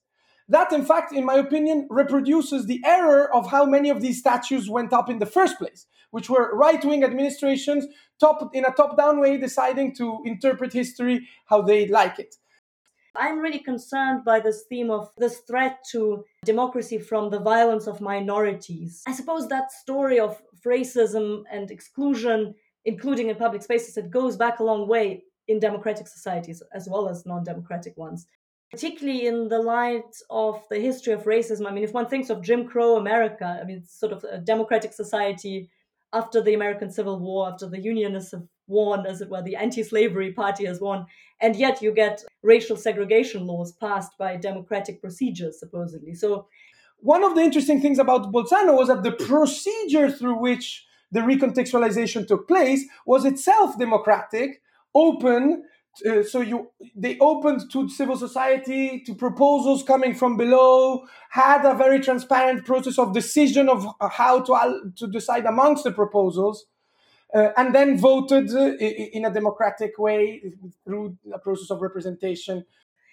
That, 0.49 0.71
in 0.71 0.85
fact, 0.85 1.11
in 1.11 1.25
my 1.25 1.35
opinion, 1.35 1.87
reproduces 1.89 2.65
the 2.65 2.81
error 2.85 3.33
of 3.35 3.51
how 3.51 3.65
many 3.65 3.89
of 3.89 4.01
these 4.01 4.19
statues 4.19 4.69
went 4.69 4.93
up 4.93 5.09
in 5.09 5.19
the 5.19 5.25
first 5.25 5.57
place, 5.57 5.87
which 6.11 6.29
were 6.29 6.55
right 6.55 6.83
wing 6.85 7.03
administrations 7.03 7.85
top, 8.19 8.49
in 8.53 8.63
a 8.63 8.71
top 8.71 8.97
down 8.97 9.19
way 9.19 9.37
deciding 9.37 9.93
to 9.95 10.21
interpret 10.25 10.71
history 10.71 11.27
how 11.47 11.61
they 11.61 11.87
like 11.87 12.17
it. 12.17 12.35
I'm 13.17 13.39
really 13.39 13.59
concerned 13.59 14.23
by 14.23 14.39
this 14.39 14.63
theme 14.69 14.91
of 14.91 15.11
this 15.17 15.39
threat 15.39 15.79
to 15.91 16.23
democracy 16.45 16.99
from 16.99 17.29
the 17.29 17.39
violence 17.39 17.87
of 17.87 17.99
minorities. 17.99 19.01
I 19.07 19.13
suppose 19.13 19.47
that 19.47 19.71
story 19.71 20.19
of 20.19 20.41
racism 20.65 21.43
and 21.51 21.71
exclusion, 21.71 22.53
including 22.85 23.29
in 23.29 23.35
public 23.35 23.63
spaces, 23.63 23.97
it 23.97 24.11
goes 24.11 24.37
back 24.37 24.59
a 24.59 24.63
long 24.63 24.87
way 24.87 25.23
in 25.47 25.59
democratic 25.59 26.07
societies 26.07 26.61
as 26.73 26.87
well 26.87 27.09
as 27.09 27.25
non 27.25 27.43
democratic 27.43 27.97
ones. 27.97 28.27
Particularly 28.71 29.27
in 29.27 29.47
the 29.47 29.59
light 29.59 30.15
of 30.29 30.61
the 30.69 30.77
history 30.79 31.13
of 31.13 31.23
racism. 31.23 31.65
I 31.67 31.71
mean, 31.71 31.85
if 31.85 31.93
one 31.93 32.07
thinks 32.07 32.29
of 32.29 32.41
Jim 32.41 32.67
Crow 32.67 32.97
America, 32.97 33.59
I 33.61 33.65
mean, 33.65 33.77
it's 33.77 33.97
sort 33.97 34.11
of 34.11 34.25
a 34.25 34.39
democratic 34.39 34.93
society 34.93 35.69
after 36.13 36.41
the 36.41 36.53
American 36.53 36.91
Civil 36.91 37.19
War, 37.19 37.49
after 37.49 37.67
the 37.67 37.79
Unionists 37.79 38.31
have 38.31 38.43
won, 38.67 39.05
as 39.05 39.21
it 39.21 39.29
were, 39.29 39.41
the 39.41 39.55
anti 39.55 39.83
slavery 39.83 40.31
party 40.31 40.65
has 40.65 40.81
won. 40.81 41.05
And 41.41 41.55
yet 41.55 41.81
you 41.81 41.91
get 41.93 42.23
racial 42.43 42.75
segregation 42.77 43.45
laws 43.45 43.71
passed 43.73 44.17
by 44.17 44.35
democratic 44.35 45.01
procedures, 45.01 45.59
supposedly. 45.59 46.13
So, 46.13 46.47
one 46.99 47.23
of 47.23 47.35
the 47.35 47.41
interesting 47.41 47.79
things 47.79 47.99
about 47.99 48.31
Bolzano 48.31 48.75
was 48.75 48.87
that 48.87 49.03
the 49.03 49.11
procedure 49.11 50.09
through 50.09 50.39
which 50.39 50.85
the 51.11 51.19
recontextualization 51.19 52.27
took 52.27 52.47
place 52.47 52.83
was 53.05 53.23
itself 53.23 53.77
democratic, 53.77 54.61
open. 54.95 55.63
Uh, 56.05 56.23
so 56.23 56.41
you 56.41 56.69
they 56.95 57.17
opened 57.19 57.61
to 57.71 57.89
civil 57.89 58.17
society 58.17 59.01
to 59.05 59.15
proposals 59.15 59.83
coming 59.83 60.13
from 60.13 60.37
below 60.37 61.05
had 61.29 61.65
a 61.65 61.73
very 61.75 61.99
transparent 61.99 62.65
process 62.65 62.97
of 62.99 63.13
decision 63.13 63.69
of 63.69 63.85
how 64.11 64.41
to 64.41 64.91
to 64.95 65.07
decide 65.07 65.45
amongst 65.45 65.83
the 65.83 65.91
proposals 65.91 66.65
uh, 67.33 67.49
and 67.57 67.73
then 67.73 67.97
voted 67.97 68.49
uh, 68.53 68.75
in 68.77 69.25
a 69.25 69.33
democratic 69.33 69.97
way 69.97 70.53
through 70.85 71.17
a 71.33 71.39
process 71.39 71.69
of 71.69 71.81
representation. 71.81 72.65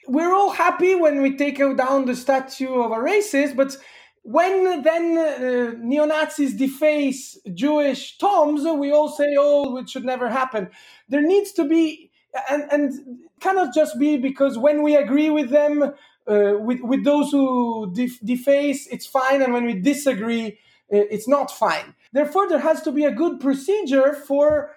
We're 0.07 0.35
all 0.35 0.50
happy 0.50 0.95
when 0.95 1.23
we 1.23 1.37
take 1.37 1.59
down 1.59 2.05
the 2.05 2.14
statue 2.14 2.75
of 2.75 2.93
a 2.93 2.97
racist, 2.97 3.57
but 3.57 3.76
when 4.23 4.83
then 4.83 5.19
uh, 5.19 5.75
neo 5.79 6.07
Nazis 6.07 6.55
deface 6.55 7.38
Jewish 7.53 8.17
tombs, 8.19 8.64
we 8.64 8.91
all 8.91 9.09
say, 9.09 9.35
oh, 9.38 9.76
it 9.76 9.88
should 9.88 10.05
never 10.05 10.29
happen. 10.31 10.71
There 11.09 11.23
needs 11.23 11.53
to 11.53 11.64
be, 11.64 12.11
and, 12.50 12.64
and 12.73 13.19
cannot 13.41 13.75
just 13.75 13.99
be 13.99 14.17
because 14.17 14.59
when 14.59 14.83
we 14.83 14.97
agree 14.97 15.31
with 15.31 15.50
them, 15.50 15.83
uh, 16.26 16.55
with, 16.59 16.81
with 16.81 17.05
those 17.05 17.31
who 17.31 17.93
def- 17.93 18.21
deface, 18.25 18.87
it's 18.88 19.07
fine, 19.07 19.43
and 19.43 19.53
when 19.53 19.67
we 19.67 19.75
disagree, 19.75 20.59
uh, 20.93 21.05
it's 21.11 21.29
not 21.29 21.50
fine. 21.50 21.95
Therefore, 22.12 22.49
there 22.49 22.61
has 22.61 22.83
to 22.83 22.93
be 22.93 23.05
a 23.05 23.11
good 23.11 23.41
procedure 23.41 24.14
for 24.14 24.71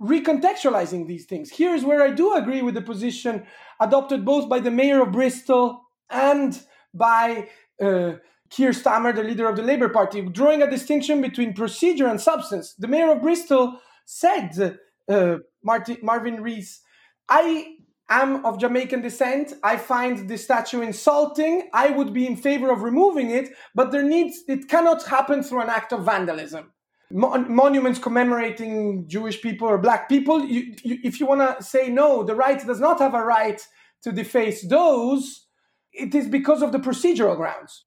recontextualizing 0.00 1.06
these 1.06 1.24
things. 1.24 1.50
Here's 1.50 1.84
where 1.84 2.02
I 2.02 2.10
do 2.10 2.34
agree 2.34 2.62
with 2.62 2.74
the 2.74 2.82
position 2.82 3.44
adopted 3.80 4.24
both 4.24 4.48
by 4.48 4.60
the 4.60 4.70
mayor 4.70 5.02
of 5.02 5.12
Bristol 5.12 5.82
and 6.10 6.60
by 6.94 7.48
uh, 7.80 8.14
Keir 8.50 8.70
Starmer, 8.70 9.14
the 9.14 9.22
leader 9.22 9.48
of 9.48 9.56
the 9.56 9.62
Labour 9.62 9.88
Party, 9.88 10.22
drawing 10.22 10.62
a 10.62 10.70
distinction 10.70 11.20
between 11.20 11.52
procedure 11.52 12.06
and 12.06 12.20
substance. 12.20 12.74
The 12.74 12.88
mayor 12.88 13.12
of 13.12 13.22
Bristol 13.22 13.80
said, 14.04 14.78
uh, 15.08 15.36
Marvin 15.62 16.42
Rees, 16.42 16.80
I 17.28 17.76
am 18.08 18.44
of 18.46 18.58
Jamaican 18.58 19.02
descent. 19.02 19.52
I 19.62 19.76
find 19.76 20.28
the 20.28 20.38
statue 20.38 20.80
insulting. 20.80 21.68
I 21.72 21.90
would 21.90 22.12
be 22.12 22.26
in 22.26 22.36
favor 22.36 22.70
of 22.70 22.82
removing 22.82 23.30
it, 23.30 23.50
but 23.74 23.92
there 23.92 24.02
needs 24.02 24.42
it 24.48 24.68
cannot 24.68 25.06
happen 25.06 25.42
through 25.42 25.60
an 25.60 25.68
act 25.68 25.92
of 25.92 26.04
vandalism 26.04 26.72
monuments 27.10 27.98
commemorating 27.98 29.08
Jewish 29.08 29.40
people 29.40 29.66
or 29.66 29.78
black 29.78 30.08
people, 30.08 30.44
you, 30.44 30.74
you, 30.82 30.98
if 31.02 31.20
you 31.20 31.26
want 31.26 31.40
to 31.40 31.64
say 31.64 31.88
no, 31.88 32.22
the 32.22 32.34
right 32.34 32.64
does 32.64 32.80
not 32.80 32.98
have 32.98 33.14
a 33.14 33.24
right 33.24 33.66
to 34.02 34.12
deface 34.12 34.66
those, 34.68 35.46
it 35.92 36.14
is 36.14 36.26
because 36.26 36.62
of 36.62 36.72
the 36.72 36.78
procedural 36.78 37.36
grounds. 37.36 37.84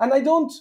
And 0.00 0.12
I 0.12 0.20
don't 0.20 0.52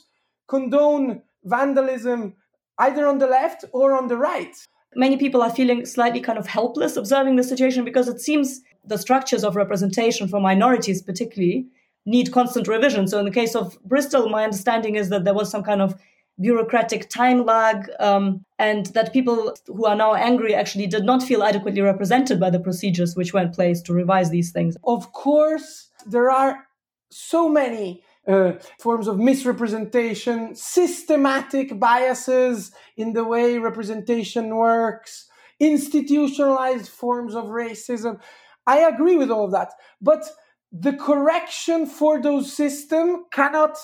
condone 0.47 1.23
vandalism 1.43 2.35
either 2.77 3.07
on 3.07 3.17
the 3.17 3.27
left 3.27 3.65
or 3.73 3.93
on 3.93 4.07
the 4.07 4.17
right. 4.17 4.55
Many 4.95 5.17
people 5.17 5.41
are 5.41 5.49
feeling 5.49 5.85
slightly 5.85 6.21
kind 6.21 6.37
of 6.37 6.47
helpless 6.47 6.95
observing 6.95 7.35
the 7.35 7.43
situation 7.43 7.83
because 7.83 8.07
it 8.07 8.21
seems 8.21 8.61
the 8.85 8.97
structures 8.97 9.43
of 9.43 9.55
representation 9.55 10.27
for 10.27 10.39
minorities, 10.39 11.01
particularly, 11.01 11.67
need 12.05 12.31
constant 12.31 12.67
revision. 12.67 13.07
So, 13.07 13.19
in 13.19 13.25
the 13.25 13.31
case 13.31 13.55
of 13.55 13.77
Bristol, 13.83 14.29
my 14.29 14.43
understanding 14.43 14.95
is 14.95 15.09
that 15.09 15.23
there 15.25 15.33
was 15.33 15.49
some 15.49 15.63
kind 15.63 15.81
of 15.81 15.95
bureaucratic 16.39 17.09
time 17.09 17.45
lag, 17.45 17.89
um, 17.99 18.43
and 18.59 18.87
that 18.87 19.13
people 19.13 19.55
who 19.67 19.85
are 19.85 19.95
now 19.95 20.13
angry 20.13 20.53
actually 20.53 20.87
did 20.87 21.05
not 21.05 21.23
feel 21.23 21.43
adequately 21.43 21.81
represented 21.81 22.39
by 22.39 22.49
the 22.49 22.59
procedures 22.59 23.15
which 23.15 23.33
were 23.33 23.41
in 23.41 23.51
place 23.51 23.81
to 23.81 23.93
revise 23.93 24.29
these 24.29 24.51
things. 24.51 24.75
Of 24.83 25.13
course, 25.13 25.89
there 26.05 26.29
are 26.29 26.67
so 27.09 27.47
many 27.47 28.03
uh, 28.27 28.53
forms 28.79 29.07
of 29.07 29.19
misrepresentation, 29.19 30.55
systematic 30.55 31.79
biases 31.79 32.71
in 32.97 33.13
the 33.13 33.23
way 33.23 33.57
representation 33.57 34.55
works, 34.55 35.27
institutionalized 35.59 36.89
forms 36.89 37.35
of 37.35 37.45
racism. 37.45 38.19
I 38.67 38.79
agree 38.79 39.15
with 39.15 39.29
all 39.29 39.45
of 39.45 39.51
that. 39.51 39.73
But 40.01 40.25
the 40.71 40.93
correction 40.93 41.85
for 41.85 42.21
those 42.21 42.51
systems 42.51 43.19
cannot 43.31 43.77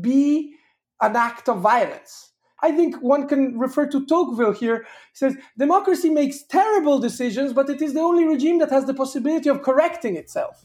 be 0.00 0.54
an 1.00 1.16
act 1.16 1.48
of 1.48 1.60
violence. 1.60 2.32
I 2.62 2.72
think 2.72 2.96
one 2.96 3.28
can 3.28 3.58
refer 3.58 3.86
to 3.86 4.06
Tocqueville 4.06 4.52
here. 4.52 4.78
He 5.12 5.14
says, 5.14 5.36
Democracy 5.58 6.08
makes 6.08 6.42
terrible 6.42 6.98
decisions, 6.98 7.52
but 7.52 7.68
it 7.68 7.82
is 7.82 7.92
the 7.92 8.00
only 8.00 8.24
regime 8.24 8.58
that 8.60 8.70
has 8.70 8.86
the 8.86 8.94
possibility 8.94 9.48
of 9.48 9.62
correcting 9.62 10.16
itself. 10.16 10.64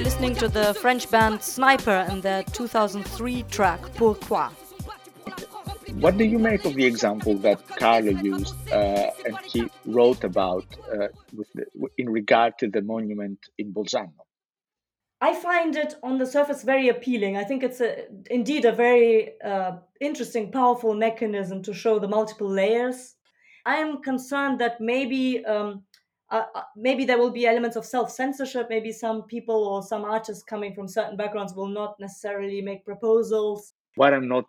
We're 0.00 0.04
listening 0.04 0.36
to 0.36 0.48
the 0.48 0.72
French 0.72 1.10
band 1.10 1.42
Sniper 1.42 2.06
and 2.08 2.22
their 2.22 2.42
2003 2.42 3.42
track 3.50 3.82
Pourquoi 3.96 4.48
what 5.96 6.16
do 6.16 6.24
you 6.24 6.38
make 6.38 6.64
of 6.64 6.74
the 6.74 6.86
example 6.86 7.34
that 7.34 7.68
Carlo 7.68 8.12
used 8.12 8.54
uh, 8.72 9.10
and 9.26 9.36
he 9.44 9.68
wrote 9.84 10.24
about 10.24 10.64
uh, 10.90 11.08
the, 11.54 11.66
in 11.98 12.08
regard 12.08 12.56
to 12.60 12.68
the 12.68 12.80
monument 12.80 13.38
in 13.58 13.74
Bolzano? 13.74 14.24
I 15.20 15.34
find 15.34 15.76
it 15.76 15.96
on 16.02 16.16
the 16.16 16.24
surface 16.24 16.62
very 16.62 16.88
appealing. 16.88 17.36
I 17.36 17.44
think 17.44 17.62
it's 17.62 17.82
a, 17.82 18.06
indeed 18.30 18.64
a 18.64 18.72
very 18.72 19.38
uh, 19.42 19.72
interesting, 20.00 20.50
powerful 20.50 20.94
mechanism 20.94 21.62
to 21.64 21.74
show 21.74 21.98
the 21.98 22.08
multiple 22.08 22.48
layers. 22.48 23.16
I 23.66 23.76
am 23.76 24.00
concerned 24.00 24.60
that 24.60 24.80
maybe 24.80 25.44
um, 25.44 25.82
uh, 26.30 26.44
uh 26.54 26.62
maybe 26.76 27.04
there 27.04 27.18
will 27.18 27.30
be 27.30 27.46
elements 27.46 27.76
of 27.76 27.84
self 27.84 28.10
censorship. 28.10 28.68
Maybe 28.70 28.92
some 28.92 29.22
people 29.22 29.64
or 29.64 29.82
some 29.82 30.04
artists 30.04 30.42
coming 30.42 30.74
from 30.74 30.88
certain 30.88 31.16
backgrounds 31.16 31.54
will 31.54 31.68
not 31.68 31.98
necessarily 31.98 32.60
make 32.62 32.84
proposals. 32.84 33.72
What 33.96 34.14
I'm 34.14 34.28
not 34.28 34.44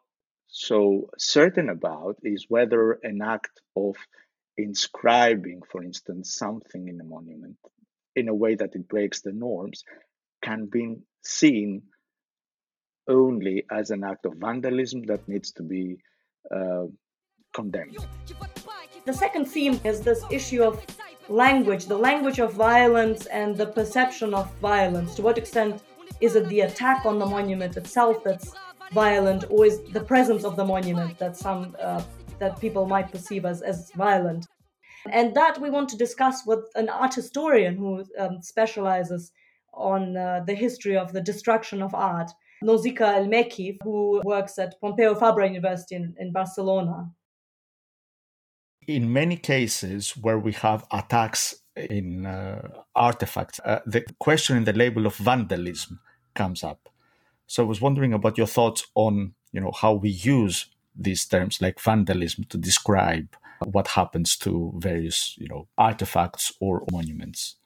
so 0.48 1.10
certain 1.18 1.70
about 1.70 2.18
is 2.24 2.46
whether 2.50 3.00
an 3.04 3.22
act 3.22 3.62
of 3.76 3.96
inscribing, 4.58 5.62
for 5.72 5.84
instance, 5.84 6.36
something 6.36 6.88
in 6.88 7.00
a 7.00 7.04
monument 7.04 7.58
in 8.16 8.28
a 8.28 8.36
way 8.36 8.56
that 8.56 8.76
it 8.76 8.88
breaks 8.88 9.22
the 9.22 9.32
norms 9.32 9.84
can 10.44 10.66
be 10.66 10.98
seen 11.24 11.82
only 13.08 13.64
as 13.72 13.90
an 13.92 14.04
act 14.04 14.26
of 14.26 14.34
vandalism 14.36 15.04
that 15.04 15.28
needs 15.28 15.52
to 15.54 15.64
be 15.64 15.98
uh, 16.54 16.86
condemned. 17.54 17.98
The 19.06 19.14
second 19.14 19.46
theme 19.46 19.80
is 19.84 20.02
this 20.02 20.24
issue 20.30 20.64
of 20.64 20.86
language, 21.32 21.86
the 21.86 21.98
language 21.98 22.40
of 22.40 22.54
violence 22.54 23.26
and 23.28 23.56
the 23.56 23.66
perception 23.66 24.34
of 24.34 24.54
violence. 24.60 25.16
To 25.16 25.22
what 25.22 25.38
extent 25.38 25.82
is 26.20 26.36
it 26.36 26.48
the 26.50 26.62
attack 26.62 27.06
on 27.06 27.20
the 27.20 27.26
monument 27.26 27.78
itself 27.78 28.24
that's 28.24 28.54
violent, 28.94 29.46
or 29.50 29.66
is 29.66 29.82
the 29.94 30.02
presence 30.02 30.44
of 30.44 30.56
the 30.56 30.66
monument 30.66 31.18
that 31.18 31.38
some 31.38 31.76
uh, 31.82 32.04
that 32.40 32.60
people 32.60 32.86
might 32.86 33.12
perceive 33.12 33.46
as, 33.46 33.62
as 33.62 33.92
violent? 33.96 34.46
And 35.12 35.34
that 35.36 35.60
we 35.60 35.70
want 35.70 35.90
to 35.90 35.98
discuss 35.98 36.46
with 36.46 36.64
an 36.76 36.90
art 36.90 37.16
historian 37.16 37.76
who 37.78 38.06
um, 38.20 38.42
specializes 38.42 39.32
on 39.74 40.18
uh, 40.18 40.42
the 40.46 40.54
history 40.54 40.98
of 40.98 41.12
the 41.14 41.22
destruction 41.22 41.82
of 41.82 41.96
art, 41.96 42.30
Nausikaä 42.64 43.16
El-Mecky, 43.16 43.78
who 43.84 44.22
works 44.24 44.60
at 44.60 44.76
Pompeu 44.82 45.18
Fabra 45.18 45.48
University 45.48 45.96
in, 45.96 46.14
in 46.20 46.32
Barcelona. 46.32 47.10
In 48.88 49.14
many 49.14 49.38
cases 49.38 50.18
where 50.18 50.40
we 50.40 50.54
have 50.54 50.86
attacks 50.92 51.56
in 51.76 52.26
uh, 52.26 52.68
artifacts, 52.96 53.60
uh, 53.64 53.80
the 53.86 54.04
question 54.20 54.58
in 54.58 54.64
the 54.64 54.74
label 54.74 55.06
of 55.06 55.16
vandalism 55.16 56.00
comes 56.34 56.64
up. 56.64 56.90
So 57.48 57.64
I 57.64 57.68
was 57.68 57.82
wondering 57.82 58.14
about 58.14 58.38
your 58.38 58.48
thoughts 58.48 58.88
on, 58.96 59.34
you 59.52 59.62
know, 59.62 59.72
how 59.72 59.94
we 59.94 60.10
use 60.10 60.68
these 60.96 61.26
terms 61.26 61.62
like 61.62 61.80
vandalism 61.80 62.46
to 62.46 62.58
describe 62.58 63.36
what 63.64 63.90
happens 63.90 64.36
to 64.38 64.74
various, 64.78 65.36
you 65.38 65.48
know, 65.48 65.68
artifacts 65.78 66.52
or 66.60 66.84
monuments 66.92 67.58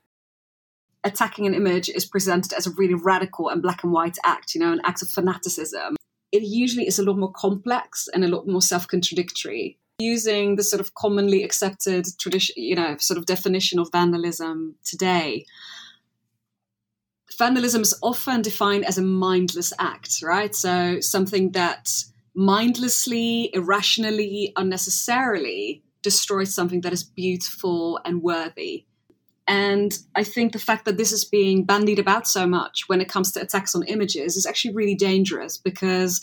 attacking 1.05 1.45
an 1.45 1.53
image 1.53 1.87
is 1.87 2.03
presented 2.03 2.51
as 2.51 2.67
a 2.67 2.71
really 2.71 2.95
radical 2.95 3.47
and 3.47 3.61
black 3.61 3.83
and 3.83 3.93
white 3.93 4.17
act, 4.25 4.55
you 4.55 4.59
know, 4.59 4.73
an 4.73 4.81
act 4.83 5.01
of 5.01 5.07
fanaticism. 5.07 5.95
It 6.31 6.41
usually 6.41 6.87
is 6.87 6.99
a 6.99 7.03
lot 7.03 7.17
more 7.17 7.31
complex 7.31 8.09
and 8.13 8.25
a 8.25 8.27
lot 8.27 8.47
more 8.47 8.61
self 8.61 8.87
contradictory. 8.87 9.77
Using 9.99 10.57
the 10.57 10.63
sort 10.63 10.81
of 10.81 10.93
commonly 10.93 11.43
accepted 11.43 12.05
tradition, 12.19 12.55
you 12.57 12.75
know, 12.75 12.97
sort 12.99 13.17
of 13.17 13.25
definition 13.25 13.79
of 13.79 13.91
vandalism 13.91 14.75
today, 14.83 15.45
vandalism 17.37 17.81
is 17.81 17.97
often 18.01 18.41
defined 18.41 18.85
as 18.85 18.97
a 18.97 19.01
mindless 19.01 19.73
act, 19.79 20.21
right? 20.21 20.55
So 20.55 20.99
something 20.99 21.51
that 21.51 21.89
mindlessly, 22.33 23.49
irrationally, 23.53 24.53
unnecessarily 24.55 25.83
destroys 26.01 26.53
something 26.53 26.81
that 26.81 26.93
is 26.93 27.03
beautiful 27.03 27.99
and 28.05 28.21
worthy. 28.21 28.85
And 29.47 29.97
I 30.15 30.23
think 30.23 30.53
the 30.53 30.59
fact 30.59 30.85
that 30.85 30.97
this 30.97 31.11
is 31.11 31.23
being 31.23 31.65
bandied 31.65 31.99
about 31.99 32.27
so 32.27 32.47
much 32.47 32.83
when 32.87 32.99
it 32.99 33.09
comes 33.09 33.31
to 33.31 33.41
attacks 33.41 33.75
on 33.75 33.83
images 33.83 34.35
is 34.35 34.45
actually 34.45 34.73
really 34.73 34.95
dangerous 34.95 35.57
because 35.57 36.19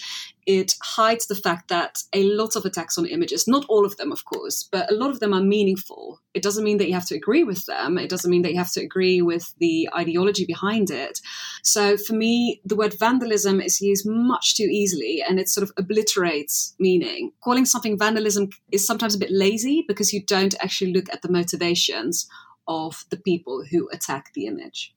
it 0.47 0.75
hides 0.83 1.27
the 1.27 1.35
fact 1.35 1.69
that 1.69 2.03
a 2.13 2.25
lot 2.25 2.57
of 2.57 2.65
attacks 2.65 2.99
on 2.99 3.07
images, 3.07 3.47
not 3.47 3.65
all 3.69 3.85
of 3.85 3.97
them, 3.97 4.11
of 4.11 4.25
course, 4.25 4.69
but 4.71 4.91
a 4.91 4.95
lot 4.95 5.11
of 5.11 5.21
them 5.21 5.33
are 5.33 5.43
meaningful. 5.43 6.21
It 6.35 6.43
doesn't 6.43 6.65
mean 6.65 6.79
that 6.79 6.89
you 6.89 6.95
have 6.95 7.07
to 7.07 7.15
agree 7.15 7.45
with 7.45 7.67
them. 7.67 7.97
It 7.97 8.11
doesn't 8.11 8.31
mean 8.31 8.43
that 8.43 8.53
you 8.53 8.59
have 8.59 8.73
to 8.73 8.81
agree 8.81 9.23
with 9.23 9.55
the 9.59 9.89
ideology 9.95 10.45
behind 10.45 10.91
it. 10.91 11.21
So 11.63 11.97
for 11.97 12.15
me, 12.15 12.61
the 12.65 12.75
word 12.75 12.99
vandalism 12.99 13.61
is 13.61 13.81
used 13.81 14.07
much 14.07 14.57
too 14.57 14.69
easily 14.71 15.23
and 15.27 15.39
it 15.39 15.49
sort 15.49 15.63
of 15.63 15.73
obliterates 15.77 16.75
meaning. 16.79 17.33
Calling 17.43 17.65
something 17.65 17.99
vandalism 17.99 18.49
is 18.73 18.87
sometimes 18.87 19.15
a 19.15 19.19
bit 19.19 19.31
lazy 19.31 19.85
because 19.87 20.13
you 20.13 20.25
don't 20.25 20.55
actually 20.61 20.93
look 20.93 21.13
at 21.13 21.23
the 21.23 21.31
motivations 21.31 22.29
of 22.67 23.05
the 23.11 23.17
people 23.17 23.65
who 23.71 23.89
attack 23.93 24.33
the 24.35 24.47
image. 24.47 24.95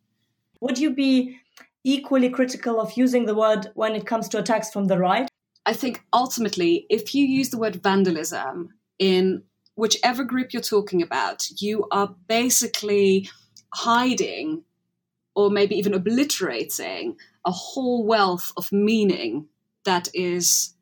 Would 0.61 0.79
you 0.79 0.91
be 0.91 1.39
equally 1.83 2.29
critical 2.29 2.81
of 2.81 2.97
using 2.97 3.25
the 3.25 3.35
word 3.35 3.69
when 3.75 3.95
it 3.95 4.07
comes 4.07 4.27
to 4.29 4.39
attacks 4.39 4.71
from 4.71 4.85
the 4.85 4.97
right? 4.97 5.29
I 5.65 5.73
think 5.73 6.03
ultimately, 6.13 6.85
if 6.89 7.15
you 7.15 7.25
use 7.25 7.49
the 7.49 7.57
word 7.57 7.81
vandalism 7.81 8.69
in 8.99 9.43
whichever 9.75 10.23
group 10.23 10.53
you're 10.53 10.61
talking 10.61 11.01
about, 11.01 11.47
you 11.59 11.87
are 11.91 12.15
basically 12.27 13.29
hiding 13.73 14.63
or 15.35 15.49
maybe 15.49 15.75
even 15.75 15.93
obliterating 15.93 17.17
a 17.45 17.51
whole 17.51 18.05
wealth 18.05 18.51
of 18.57 18.71
meaning 18.71 19.47
that 19.83 20.07
is 20.13 20.73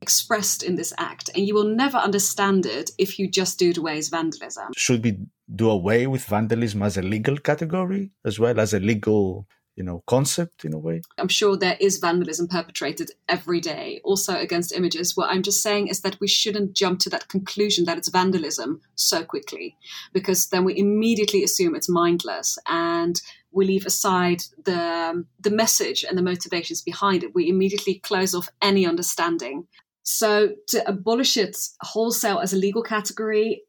expressed 0.00 0.62
in 0.62 0.76
this 0.76 0.92
act. 0.98 1.30
And 1.34 1.46
you 1.46 1.54
will 1.54 1.64
never 1.64 1.98
understand 1.98 2.66
it 2.66 2.90
if 2.98 3.18
you 3.18 3.28
just 3.28 3.58
do 3.58 3.70
it 3.70 3.78
away 3.78 3.98
as 3.98 4.08
vandalism. 4.08 4.72
Should 4.76 5.02
we 5.02 5.18
do 5.54 5.70
away 5.70 6.06
with 6.06 6.24
vandalism 6.24 6.82
as 6.82 6.96
a 6.96 7.02
legal 7.02 7.36
category 7.36 8.10
as 8.24 8.38
well 8.38 8.60
as 8.60 8.74
a 8.74 8.80
legal 8.80 9.46
you 9.76 9.84
know 9.84 10.02
concept 10.06 10.64
in 10.64 10.72
a 10.72 10.78
way? 10.78 11.02
I'm 11.18 11.28
sure 11.28 11.56
there 11.56 11.76
is 11.78 11.98
vandalism 11.98 12.48
perpetrated 12.48 13.12
every 13.28 13.60
day 13.60 14.00
also 14.02 14.34
against 14.34 14.72
images. 14.72 15.16
What 15.16 15.30
i'm 15.30 15.42
just 15.42 15.62
saying 15.62 15.88
is 15.88 16.00
that 16.00 16.18
we 16.20 16.28
shouldn't 16.28 16.72
jump 16.72 16.98
to 17.00 17.10
that 17.10 17.28
conclusion 17.28 17.84
that 17.84 17.98
it's 17.98 18.08
vandalism 18.08 18.80
so 18.94 19.22
quickly 19.22 19.76
because 20.12 20.48
then 20.48 20.64
we 20.64 20.78
immediately 20.78 21.44
assume 21.44 21.74
it's 21.74 21.88
mindless 21.88 22.58
and 22.66 23.20
we 23.52 23.66
leave 23.66 23.86
aside 23.86 24.42
the 24.64 25.24
the 25.40 25.50
message 25.50 26.04
and 26.04 26.16
the 26.18 26.22
motivations 26.22 26.82
behind 26.82 27.22
it. 27.22 27.34
We 27.34 27.48
immediately 27.48 28.00
close 28.00 28.34
off 28.34 28.48
any 28.62 28.86
understanding. 28.86 29.66
So 30.02 30.50
to 30.68 30.88
abolish 30.88 31.36
it 31.36 31.56
wholesale 31.80 32.38
as 32.38 32.52
a 32.52 32.56
legal 32.56 32.82
category 32.82 33.62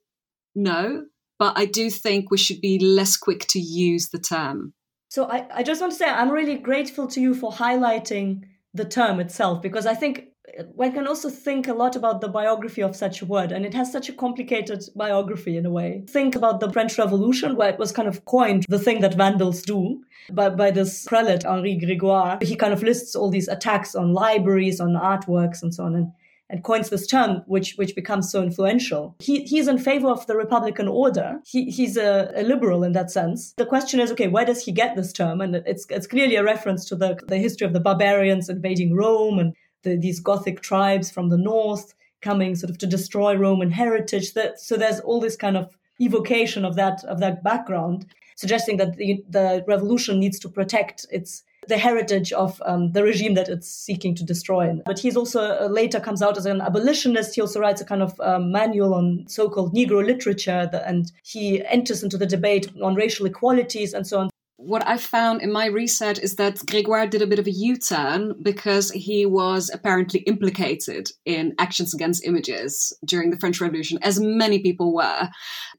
no 0.56 1.06
but 1.40 1.54
I 1.56 1.66
do 1.66 1.90
think 1.90 2.32
we 2.32 2.38
should 2.38 2.62
be 2.62 2.80
less 2.80 3.16
quick 3.16 3.46
to 3.50 3.60
use 3.60 4.10
the 4.10 4.18
term. 4.20 4.74
So 5.10 5.26
I, 5.26 5.48
I 5.54 5.64
just 5.64 5.82
want 5.82 5.94
to 5.94 5.98
say 5.98 6.06
I'm 6.06 6.32
really 6.32 6.58
grateful 6.58 7.08
to 7.08 7.22
you 7.22 7.34
for 7.34 7.52
highlighting 7.52 8.44
the 8.74 8.86
term 8.86 9.20
itself 9.20 9.62
because 9.62 9.86
I 9.86 9.94
think 9.94 10.28
uh, 10.60 10.64
one 10.64 10.92
can 10.92 11.08
also 11.08 11.30
think 11.30 11.68
a 11.68 11.74
lot 11.74 11.96
about 11.96 12.22
the 12.22 12.28
biography 12.28 12.82
of 12.82 12.96
such 12.96 13.22
a 13.22 13.26
word, 13.26 13.52
and 13.52 13.66
it 13.66 13.74
has 13.74 13.92
such 13.92 14.10
a 14.10 14.14
complicated 14.14 14.84
biography 14.96 15.58
in 15.58 15.66
a 15.66 15.70
way. 15.70 16.04
Think 16.10 16.36
about 16.36 16.60
the 16.60 16.72
French 16.72 16.98
Revolution, 16.98 17.56
where 17.56 17.70
it 17.70 17.80
was 17.80 17.92
kind 17.92 18.08
of 18.08 18.24
coined 18.26 18.66
the 18.70 18.80
thing 18.80 19.02
that 19.02 19.16
vandals 19.16 19.62
do 19.62 20.02
by, 20.32 20.50
by 20.50 20.72
this 20.72 21.06
prelate, 21.06 21.46
Henri 21.46 21.78
Grégoire. 21.78 22.42
He 22.42 22.56
kind 22.56 22.74
of 22.74 22.84
lists 22.84 23.16
all 23.16 23.30
these 23.30 23.48
attacks 23.48 23.96
on 23.96 24.14
libraries, 24.14 24.80
on 24.80 24.94
artworks, 24.94 25.62
and 25.62 25.74
so 25.74 25.84
on. 25.84 25.96
And 25.96 26.12
and 26.50 26.64
coins 26.64 26.90
this 26.90 27.08
term, 27.08 27.44
which 27.46 27.76
which 27.76 27.96
becomes 27.96 28.32
so 28.32 28.42
influential. 28.42 29.16
He 29.20 29.44
he's 29.44 29.68
in 29.68 29.78
favor 29.78 30.08
of 30.08 30.26
the 30.28 30.36
Republican 30.36 30.88
order. 30.88 31.40
He 31.46 31.66
he's 31.70 31.98
a, 31.98 32.32
a, 32.36 32.44
liberal 32.44 32.84
in 32.84 32.94
that 32.94 33.12
sense. 33.12 33.54
The 33.58 33.66
question 33.66 34.00
is, 34.00 34.12
okay, 34.12 34.28
where 34.28 34.46
does 34.46 34.64
he 34.64 34.72
get 34.72 34.96
this 34.96 35.12
term? 35.12 35.42
And 35.42 35.56
it's 35.56 35.86
it's 35.90 36.08
clearly 36.08 36.36
a 36.36 36.44
reference 36.44 36.86
to 36.86 36.96
the 36.96 37.20
the 37.28 37.38
history 37.38 37.68
of 37.68 37.74
the 37.74 37.80
barbarians 37.80 38.50
invading 38.50 38.96
Rome 38.96 39.40
and 39.40 39.56
the, 39.84 39.98
these 39.98 40.20
Gothic 40.20 40.62
tribes 40.62 41.12
from 41.12 41.30
the 41.30 41.38
north 41.38 41.94
coming 42.22 42.56
sort 42.56 42.70
of 42.70 42.78
to 42.80 42.88
destroy 42.88 43.36
Roman 43.36 43.72
heritage. 43.72 44.34
That 44.34 44.60
so 44.60 44.78
there's 44.78 45.00
all 45.02 45.20
this 45.20 45.36
kind 45.36 45.58
of 45.58 45.76
evocation 46.00 46.64
of 46.64 46.76
that 46.76 47.04
of 47.06 47.20
that 47.20 47.44
background, 47.44 48.06
suggesting 48.36 48.78
that 48.78 48.96
the 48.96 49.24
the 49.30 49.66
revolution 49.68 50.20
needs 50.20 50.40
to 50.40 50.50
protect 50.50 51.06
its 51.12 51.44
the 51.68 51.78
heritage 51.78 52.32
of 52.34 52.62
um, 52.66 52.92
the 52.92 53.04
regime 53.04 53.34
that 53.36 53.50
it's 53.50 53.70
seeking 53.70 54.16
to 54.16 54.24
destroy. 54.24 54.74
But 54.86 55.00
he's 55.00 55.18
also 55.18 55.42
uh, 55.42 55.68
later 55.68 56.00
comes 56.00 56.22
out 56.22 56.38
as 56.38 56.46
an 56.46 56.62
abolitionist. 56.62 57.36
He 57.36 57.42
also 57.42 57.60
writes 57.60 57.82
a 57.82 57.86
kind 57.86 58.02
of 58.02 58.20
um, 58.20 58.52
manual 58.52 58.94
on 58.94 59.26
so-called 59.28 59.74
Negro 59.74 60.06
literature, 60.06 60.70
and 60.86 61.12
he 61.24 61.66
enters 61.66 62.04
into 62.04 62.18
the 62.18 62.26
debate 62.26 62.70
on 62.82 62.96
racial 62.96 63.26
equalities 63.26 63.94
and 63.94 64.06
so 64.06 64.20
on 64.20 64.30
what 64.58 64.88
I 64.88 64.98
found 64.98 65.44
in 65.44 65.52
my 65.52 65.68
research 65.68 66.18
is 66.18 66.36
that 66.36 66.56
Grégoire 66.56 67.10
did 67.10 67.22
a 67.22 67.28
bit 67.28 67.38
of 67.38 67.46
a 67.46 67.52
U 67.52 67.78
turn 67.78 68.34
because 68.42 68.90
he 68.90 69.26
was 69.26 69.70
apparently 69.72 70.22
implicated 70.22 71.12
in 71.26 71.54
actions 71.60 71.94
against 71.94 72.26
images 72.26 72.92
during 73.06 73.30
the 73.30 73.38
French 73.38 73.62
Revolution, 73.62 74.00
as 74.02 74.20
many 74.20 74.60
people 74.60 74.94
were. 74.94 75.30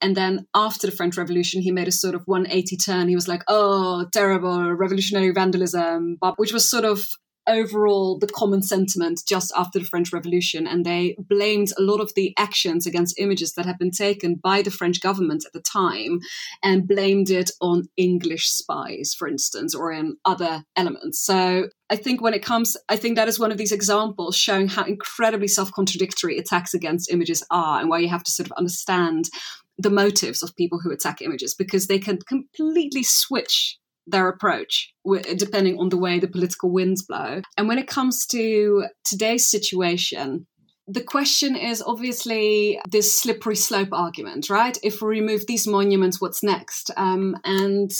And 0.01 0.17
then 0.17 0.47
after 0.55 0.87
the 0.87 0.97
French 0.97 1.17
Revolution, 1.17 1.61
he 1.61 1.73
made 1.73 1.89
a 1.89 1.93
sort 1.93 2.15
of 2.15 2.23
180 2.27 2.77
turn. 2.77 3.09
He 3.09 3.17
was 3.17 3.27
like, 3.27 3.43
oh, 3.49 4.07
terrible 4.13 4.73
revolutionary 4.73 5.33
vandalism, 5.33 6.17
which 6.37 6.53
was 6.53 6.71
sort 6.71 6.85
of 6.85 7.05
overall 7.49 8.19
the 8.19 8.27
common 8.27 8.63
sentiment 8.63 9.23
just 9.27 9.53
after 9.57 9.79
the 9.79 9.85
French 9.85 10.13
Revolution, 10.13 10.67
and 10.67 10.85
they 10.85 11.17
blamed 11.19 11.73
a 11.79 11.83
lot 11.83 12.01
of 12.01 12.13
the 12.15 12.35
actions 12.39 12.87
against 12.87 13.19
images 13.19 13.55
that 13.55 13.67
had 13.67 13.79
been 13.79 13.91
taken 13.91 14.37
by 14.37 14.63
the 14.63 14.71
French 14.71 15.01
government 15.01 15.45
at 15.47 15.53
the 15.53 15.61
time, 15.61 16.21
and 16.63 16.87
blamed 16.87 17.31
it 17.31 17.51
on 17.61 17.89
English 17.97 18.49
spies, 18.49 19.15
for 19.19 19.27
instance, 19.27 19.75
or 19.75 19.91
in 19.93 20.17
other 20.25 20.65
elements. 20.77 21.21
So 21.25 21.69
I 21.91 21.97
think 21.97 22.21
when 22.21 22.35
it 22.35 22.45
comes, 22.45 22.77
I 22.89 22.97
think 22.97 23.17
that 23.17 23.29
is 23.29 23.39
one 23.39 23.51
of 23.51 23.59
these 23.59 23.73
examples 23.73 24.37
showing 24.37 24.69
how 24.69 24.85
incredibly 24.85 25.49
self 25.49 25.73
contradictory 25.73 26.39
attacks 26.39 26.75
against 26.75 27.11
images 27.11 27.45
are, 27.51 27.81
and 27.81 27.89
why 27.89 27.99
you 27.99 28.09
have 28.09 28.25
to 28.25 28.33
sort 28.33 28.47
of 28.47 28.53
understand 28.53 29.31
the 29.79 29.91
motives 29.91 30.43
of 30.43 30.57
people 30.57 30.81
who 30.83 30.91
attack 30.91 31.23
images 31.23 31.55
because 31.55 31.87
they 31.87 31.99
can 31.99 32.19
completely 32.19 33.05
switch 33.05 33.78
their 34.11 34.29
approach 34.29 34.93
depending 35.37 35.79
on 35.79 35.89
the 35.89 35.97
way 35.97 36.19
the 36.19 36.29
political 36.29 36.71
winds 36.71 37.03
blow. 37.03 37.41
And 37.57 37.69
when 37.69 37.79
it 37.79 37.87
comes 37.87 38.27
to 38.27 38.87
today's 39.05 39.49
situation, 39.49 40.47
the 40.87 41.03
question 41.03 41.55
is 41.55 41.83
obviously 41.83 42.81
this 42.91 43.19
slippery 43.19 43.57
slope 43.57 43.93
argument, 43.93 44.49
right? 44.49 44.77
If 44.83 45.03
we 45.03 45.09
remove 45.09 45.47
these 45.47 45.67
monuments, 45.67 46.21
what's 46.21 46.43
next? 46.43 46.91
Um, 46.97 47.37
and 47.45 47.91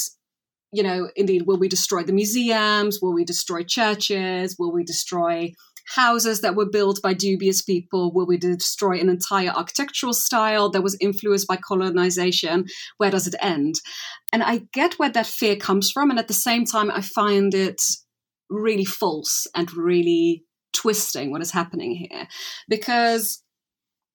you 0.73 0.83
know, 0.83 1.09
indeed, 1.17 1.45
will 1.47 1.59
we 1.59 1.69
destroy 1.69 2.03
the 2.03 2.13
museums? 2.13 2.99
Will 3.01 3.15
we 3.15 3.25
destroy 3.25 3.63
churches? 3.63 4.57
Will 4.59 4.73
we 4.73 4.85
destroy 4.85 5.53
houses 5.95 6.41
that 6.41 6.55
were 6.55 6.69
built 6.69 7.01
by 7.03 7.15
dubious 7.15 7.63
people? 7.63 8.13
Will 8.13 8.27
we 8.27 8.37
destroy 8.37 8.99
an 8.99 9.09
entire 9.09 9.51
architectural 9.51 10.13
style 10.13 10.71
that 10.71 10.83
was 10.83 10.97
influenced 11.01 11.49
by 11.49 11.57
colonization? 11.57 12.67
Where 12.99 13.11
does 13.11 13.27
it 13.27 13.35
end? 13.41 13.77
And 14.33 14.43
I 14.43 14.63
get 14.73 14.95
where 14.95 15.11
that 15.11 15.27
fear 15.27 15.57
comes 15.57 15.91
from. 15.91 16.11
And 16.11 16.19
at 16.19 16.29
the 16.29 16.35
same 16.35 16.65
time, 16.65 16.91
I 16.91 17.01
find 17.01 17.55
it 17.55 17.81
really 18.51 18.85
false 18.85 19.47
and 19.55 19.73
really 19.73 20.45
twisting 20.73 21.31
what 21.31 21.43
is 21.43 21.51
happening 21.51 21.95
here. 21.95 22.29
Because 22.69 23.43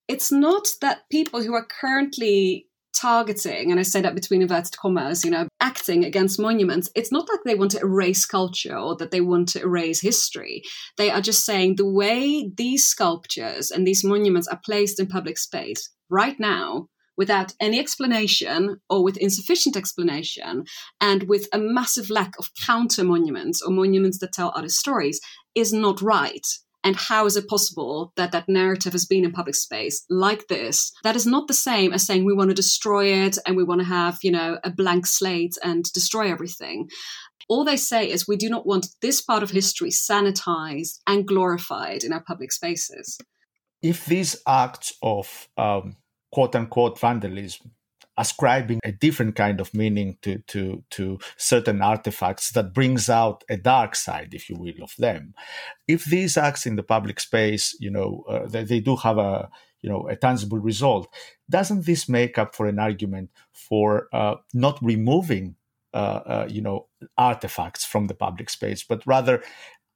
it's 0.08 0.32
not 0.32 0.68
that 0.82 1.10
people 1.12 1.42
who 1.42 1.54
are 1.54 1.66
currently 1.66 2.68
targeting, 3.04 3.70
and 3.70 3.80
I 3.82 3.84
say 3.84 4.00
that 4.02 4.16
between 4.16 4.42
inverted 4.42 4.78
commas, 4.78 5.26
you 5.26 5.32
know, 5.32 5.50
acting 5.60 6.06
against 6.06 6.39
monuments, 6.39 6.89
it's 6.96 7.12
not 7.12 7.28
like 7.30 7.42
they 7.44 7.56
want 7.56 7.72
to 7.72 7.82
erase 7.82 8.26
culture 8.26 8.78
or 8.78 8.96
that 8.96 9.12
they 9.12 9.20
want 9.20 9.50
to 9.50 9.62
erase 9.62 10.00
history. 10.00 10.63
They 10.98 11.10
are 11.12 11.20
just 11.20 11.46
saying 11.46 11.76
the 11.76 11.86
way 11.86 12.50
these 12.56 12.88
sculptures 12.88 13.72
and 13.72 13.86
these 13.86 14.06
monuments 14.06 14.48
are 14.48 14.62
placed 14.63 15.02
in 15.02 15.08
public 15.08 15.38
space 15.38 15.89
right 16.10 16.39
now, 16.39 16.88
without 17.18 17.54
any 17.60 17.78
explanation 17.78 18.78
or 18.89 19.04
with 19.04 19.18
insufficient 19.18 19.76
explanation, 19.76 20.63
and 21.02 21.24
with 21.24 21.50
a 21.52 21.60
massive 21.60 22.10
lack 22.10 22.34
of 22.39 22.52
counter 22.66 23.04
monuments 23.04 23.62
or 23.62 23.72
monuments 23.72 24.20
that 24.20 24.32
tell 24.32 24.54
other 24.56 24.70
stories, 24.70 25.20
is 25.56 25.74
not 25.74 26.02
right 26.02 26.48
and 26.84 26.96
how 26.96 27.26
is 27.26 27.36
it 27.36 27.48
possible 27.48 28.12
that 28.15 28.32
that 28.32 28.50
narrative 28.50 28.93
has 28.93 29.06
been 29.06 29.24
in 29.24 29.32
public 29.32 29.56
space 29.56 30.04
like 30.10 30.48
this 30.48 30.91
that 31.04 31.15
is 31.15 31.26
not 31.26 31.48
the 31.48 31.54
same 31.54 31.93
as 31.93 32.06
saying 32.06 32.26
we 32.26 32.34
want 32.34 32.50
to 32.50 32.56
destroy 32.56 33.06
it 33.26 33.38
and 33.46 33.56
we 33.56 33.63
want 33.63 33.82
to 33.82 33.88
have 33.88 34.17
you 34.22 34.32
know 34.32 34.60
a 34.63 34.69
blank 34.69 35.06
slate 35.06 35.58
and 35.63 35.86
destroy 35.93 36.32
everything? 36.32 36.89
All 37.50 37.65
they 37.65 37.78
say 37.78 38.10
is 38.10 38.28
we 38.28 38.38
do 38.38 38.50
not 38.50 38.65
want 38.65 38.88
this 39.02 39.22
part 39.22 39.43
of 39.43 39.52
history 39.52 39.89
sanitized 39.89 41.00
and 41.06 41.28
glorified 41.28 42.04
in 42.04 42.13
our 42.13 42.24
public 42.24 42.52
spaces. 42.52 43.17
If 43.82 44.06
these 44.06 44.41
acts 44.48 44.93
of 45.02 45.50
um, 45.58 45.98
quote 46.32 46.56
unquote 46.56 47.00
vandalism 47.00 47.72
ascribing 48.17 48.80
a 48.84 48.91
different 48.91 49.36
kind 49.36 49.60
of 49.60 49.73
meaning 49.73 50.17
to, 50.21 50.39
to, 50.47 50.84
to 50.91 51.19
certain 51.38 51.82
artifacts 51.82 52.52
that 52.52 52.73
brings 52.73 53.10
out 53.10 53.43
a 53.49 53.58
dark 53.58 53.95
side, 53.95 54.34
if 54.34 54.49
you 54.49 54.56
will, 54.56 54.84
of 54.84 54.93
them. 54.97 55.34
If 55.88 56.06
these 56.06 56.38
acts 56.38 56.65
in 56.65 56.76
the 56.76 56.84
public 56.84 57.19
space, 57.19 57.76
you 57.80 57.89
know, 57.89 58.23
uh, 58.30 58.47
they, 58.47 58.63
they 58.63 58.80
do 58.80 58.95
have 58.97 59.17
a, 59.17 59.49
you 59.82 59.89
know, 59.89 60.08
a 60.08 60.15
tangible 60.15 60.60
result, 60.60 61.13
doesn't 61.49 61.86
this 61.86 62.08
make 62.08 62.38
up 62.38 62.56
for 62.56 62.67
an 62.67 62.80
argument 62.80 63.30
for 63.52 64.08
uh, 64.13 64.36
not 64.54 64.80
removing 64.82 65.56
uh, 65.93 66.21
uh, 66.26 66.47
you 66.49 66.60
know 66.60 66.88
artifacts 67.19 67.86
from 67.86 68.08
the 68.08 68.15
public 68.15 68.49
space, 68.49 68.84
but 68.84 69.06
rather 69.06 69.43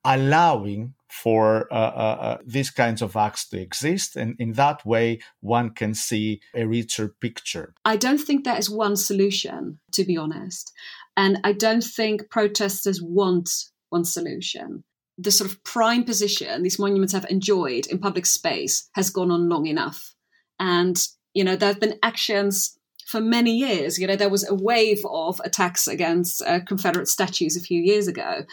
allowing 0.03 0.93
for 1.09 1.67
uh, 1.71 1.75
uh, 1.75 2.17
uh, 2.19 2.37
these 2.45 2.69
kinds 2.69 3.01
of 3.01 3.15
acts 3.15 3.47
to 3.49 3.59
exist. 3.59 4.15
And 4.15 4.35
in 4.39 4.53
that 4.53 4.85
way, 4.85 5.19
one 5.39 5.71
can 5.71 5.93
see 5.93 6.41
a 6.53 6.65
richer 6.65 7.09
picture. 7.21 7.73
I 7.85 7.95
don't 7.97 8.19
think 8.19 8.43
there 8.43 8.57
is 8.57 8.69
one 8.69 8.95
solution, 8.95 9.79
to 9.93 10.03
be 10.03 10.17
honest. 10.17 10.71
And 11.15 11.39
I 11.43 11.53
don't 11.53 11.83
think 11.83 12.29
protesters 12.29 13.01
want 13.01 13.49
one 13.89 14.05
solution. 14.05 14.83
The 15.17 15.31
sort 15.31 15.49
of 15.49 15.63
prime 15.63 16.03
position 16.03 16.61
these 16.61 16.77
monuments 16.77 17.13
have 17.13 17.25
enjoyed 17.29 17.87
in 17.87 17.99
public 17.99 18.25
space 18.25 18.87
has 18.93 19.09
gone 19.09 19.31
on 19.31 19.49
long 19.49 19.65
enough. 19.65 20.13
And, 20.59 21.01
you 21.33 21.43
know, 21.43 21.55
there 21.55 21.69
have 21.69 21.79
been 21.79 21.97
actions 22.03 22.77
for 23.07 23.21
many 23.21 23.55
years. 23.55 23.97
You 23.97 24.05
know, 24.05 24.15
there 24.15 24.29
was 24.29 24.47
a 24.47 24.53
wave 24.53 25.03
of 25.09 25.41
attacks 25.43 25.87
against 25.87 26.43
uh, 26.43 26.59
Confederate 26.59 27.07
statues 27.07 27.55
a 27.55 27.61
few 27.61 27.81
years 27.81 28.07
ago 28.07 28.45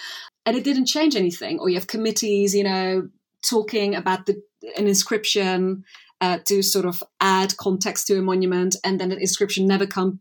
and 0.46 0.56
it 0.56 0.64
didn't 0.64 0.86
change 0.86 1.16
anything. 1.16 1.58
Or 1.58 1.68
you 1.68 1.76
have 1.76 1.86
committees, 1.86 2.54
you 2.54 2.64
know, 2.64 3.08
talking 3.42 3.94
about 3.94 4.26
the 4.26 4.40
an 4.76 4.86
inscription 4.86 5.84
uh, 6.20 6.38
to 6.46 6.62
sort 6.62 6.86
of 6.86 7.02
add 7.20 7.56
context 7.58 8.06
to 8.06 8.18
a 8.18 8.22
monument, 8.22 8.76
and 8.82 8.98
then 8.98 9.10
the 9.10 9.18
inscription 9.18 9.66
never 9.66 9.86
come, 9.86 10.20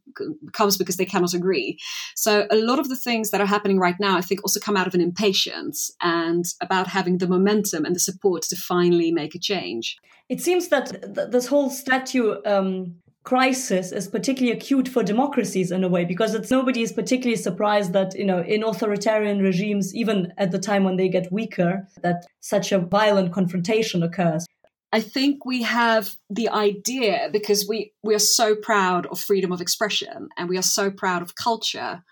comes 0.51 0.77
because 0.77 0.97
they 0.97 1.05
cannot 1.05 1.33
agree. 1.33 1.77
So 2.15 2.45
a 2.51 2.57
lot 2.57 2.79
of 2.79 2.89
the 2.89 2.95
things 2.95 3.31
that 3.31 3.39
are 3.39 3.45
happening 3.45 3.79
right 3.79 3.95
now, 3.99 4.17
I 4.17 4.21
think, 4.21 4.43
also 4.43 4.59
come 4.59 4.75
out 4.75 4.87
of 4.87 4.95
an 4.95 5.01
impatience 5.01 5.91
and 6.01 6.43
about 6.59 6.87
having 6.87 7.19
the 7.19 7.27
momentum 7.27 7.85
and 7.85 7.95
the 7.95 8.01
support 8.01 8.41
to 8.43 8.55
finally 8.57 9.11
make 9.11 9.33
a 9.33 9.39
change. 9.39 9.95
It 10.27 10.41
seems 10.41 10.69
that 10.69 11.15
th- 11.15 11.29
this 11.29 11.47
whole 11.47 11.69
statue 11.69 12.35
um, 12.45 12.95
crisis 13.23 13.93
is 13.93 14.07
particularly 14.07 14.55
acute 14.55 14.87
for 14.87 15.01
democracies 15.01 15.71
in 15.71 15.83
a 15.83 15.87
way 15.87 16.03
because 16.03 16.35
it's 16.35 16.51
nobody 16.51 16.81
is 16.81 16.91
particularly 16.91 17.37
surprised 17.37 17.93
that 17.93 18.17
you 18.17 18.25
know 18.25 18.41
in 18.41 18.63
authoritarian 18.63 19.41
regimes 19.41 19.95
even 19.95 20.33
at 20.37 20.51
the 20.51 20.59
time 20.59 20.83
when 20.83 20.97
they 20.97 21.07
get 21.07 21.31
weaker 21.31 21.87
that 22.01 22.25
such 22.41 22.71
a 22.71 22.79
violent 22.79 23.31
confrontation 23.31 24.03
occurs 24.03 24.45
i 24.91 24.99
think 24.99 25.45
we 25.45 25.61
have 25.63 26.15
the 26.29 26.49
idea 26.49 27.29
because 27.31 27.65
we 27.67 27.93
we 28.03 28.13
are 28.13 28.19
so 28.19 28.55
proud 28.55 29.05
of 29.05 29.19
freedom 29.19 29.53
of 29.53 29.61
expression 29.61 30.27
and 30.37 30.49
we 30.49 30.57
are 30.57 30.61
so 30.79 30.91
proud 30.91 31.21
of 31.21 31.35
culture 31.35 32.03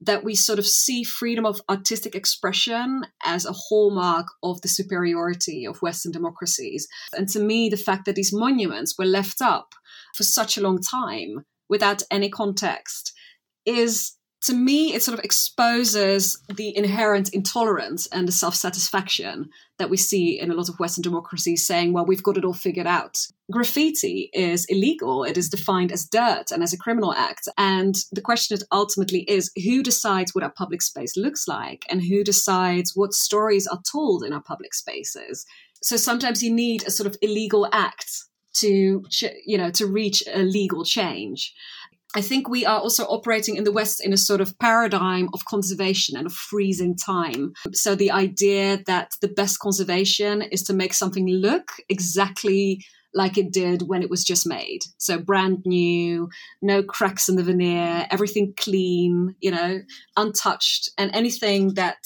that 0.00 0.22
we 0.22 0.34
sort 0.34 0.58
of 0.58 0.66
see 0.66 1.02
freedom 1.02 1.44
of 1.44 1.60
artistic 1.68 2.14
expression 2.14 3.04
as 3.24 3.44
a 3.44 3.52
hallmark 3.52 4.26
of 4.42 4.60
the 4.60 4.68
superiority 4.68 5.66
of 5.66 5.82
Western 5.82 6.12
democracies. 6.12 6.86
And 7.12 7.28
to 7.30 7.40
me, 7.40 7.68
the 7.68 7.76
fact 7.76 8.04
that 8.04 8.14
these 8.14 8.32
monuments 8.32 8.96
were 8.96 9.04
left 9.04 9.42
up 9.42 9.74
for 10.14 10.22
such 10.22 10.56
a 10.56 10.62
long 10.62 10.80
time 10.80 11.44
without 11.68 12.02
any 12.10 12.28
context 12.28 13.12
is 13.66 14.14
to 14.40 14.54
me 14.54 14.94
it 14.94 15.02
sort 15.02 15.18
of 15.18 15.24
exposes 15.24 16.40
the 16.54 16.76
inherent 16.76 17.34
intolerance 17.34 18.06
and 18.08 18.28
the 18.28 18.32
self-satisfaction 18.32 19.50
that 19.78 19.90
we 19.90 19.96
see 19.96 20.38
in 20.38 20.50
a 20.50 20.54
lot 20.54 20.68
of 20.68 20.78
western 20.78 21.02
democracies 21.02 21.66
saying 21.66 21.92
well 21.92 22.06
we've 22.06 22.22
got 22.22 22.36
it 22.36 22.44
all 22.44 22.54
figured 22.54 22.86
out. 22.86 23.18
Graffiti 23.50 24.30
is 24.34 24.66
illegal. 24.66 25.24
It 25.24 25.38
is 25.38 25.48
defined 25.48 25.90
as 25.90 26.04
dirt 26.04 26.50
and 26.52 26.62
as 26.62 26.74
a 26.74 26.78
criminal 26.78 27.14
act. 27.14 27.48
And 27.56 27.96
the 28.12 28.20
question 28.20 28.58
ultimately 28.70 29.20
is 29.20 29.50
who 29.64 29.82
decides 29.82 30.34
what 30.34 30.44
our 30.44 30.52
public 30.52 30.82
space 30.82 31.16
looks 31.16 31.48
like 31.48 31.86
and 31.90 32.02
who 32.02 32.22
decides 32.22 32.92
what 32.94 33.14
stories 33.14 33.66
are 33.66 33.80
told 33.90 34.22
in 34.22 34.34
our 34.34 34.42
public 34.42 34.74
spaces. 34.74 35.46
So 35.82 35.96
sometimes 35.96 36.42
you 36.42 36.52
need 36.52 36.86
a 36.86 36.90
sort 36.90 37.06
of 37.06 37.16
illegal 37.22 37.66
act 37.72 38.24
to 38.60 39.04
you 39.44 39.58
know 39.58 39.70
to 39.70 39.86
reach 39.86 40.22
a 40.32 40.42
legal 40.42 40.84
change 40.84 41.54
I 42.14 42.22
think 42.22 42.48
we 42.48 42.64
are 42.64 42.80
also 42.80 43.04
operating 43.04 43.56
in 43.56 43.64
the 43.64 43.72
West 43.72 44.02
in 44.02 44.14
a 44.14 44.16
sort 44.16 44.40
of 44.40 44.58
paradigm 44.58 45.28
of 45.34 45.44
conservation 45.44 46.16
and 46.16 46.26
of 46.26 46.32
freezing 46.32 46.96
time. 46.96 47.52
So 47.74 47.94
the 47.94 48.10
idea 48.10 48.82
that 48.86 49.12
the 49.20 49.28
best 49.28 49.58
conservation 49.58 50.40
is 50.40 50.62
to 50.64 50.72
make 50.72 50.94
something 50.94 51.28
look 51.28 51.70
exactly 51.90 52.82
like 53.14 53.36
it 53.36 53.52
did 53.52 53.82
when 53.82 54.02
it 54.02 54.08
was 54.08 54.24
just 54.24 54.46
made. 54.46 54.80
So 54.96 55.18
brand 55.18 55.62
new, 55.66 56.30
no 56.62 56.82
cracks 56.82 57.28
in 57.28 57.36
the 57.36 57.42
veneer, 57.42 58.06
everything 58.10 58.54
clean, 58.56 59.34
you 59.40 59.50
know, 59.50 59.80
untouched, 60.16 60.90
and 60.96 61.14
anything 61.14 61.74
that 61.74 61.98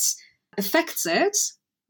affects 0.59 1.07
it 1.07 1.37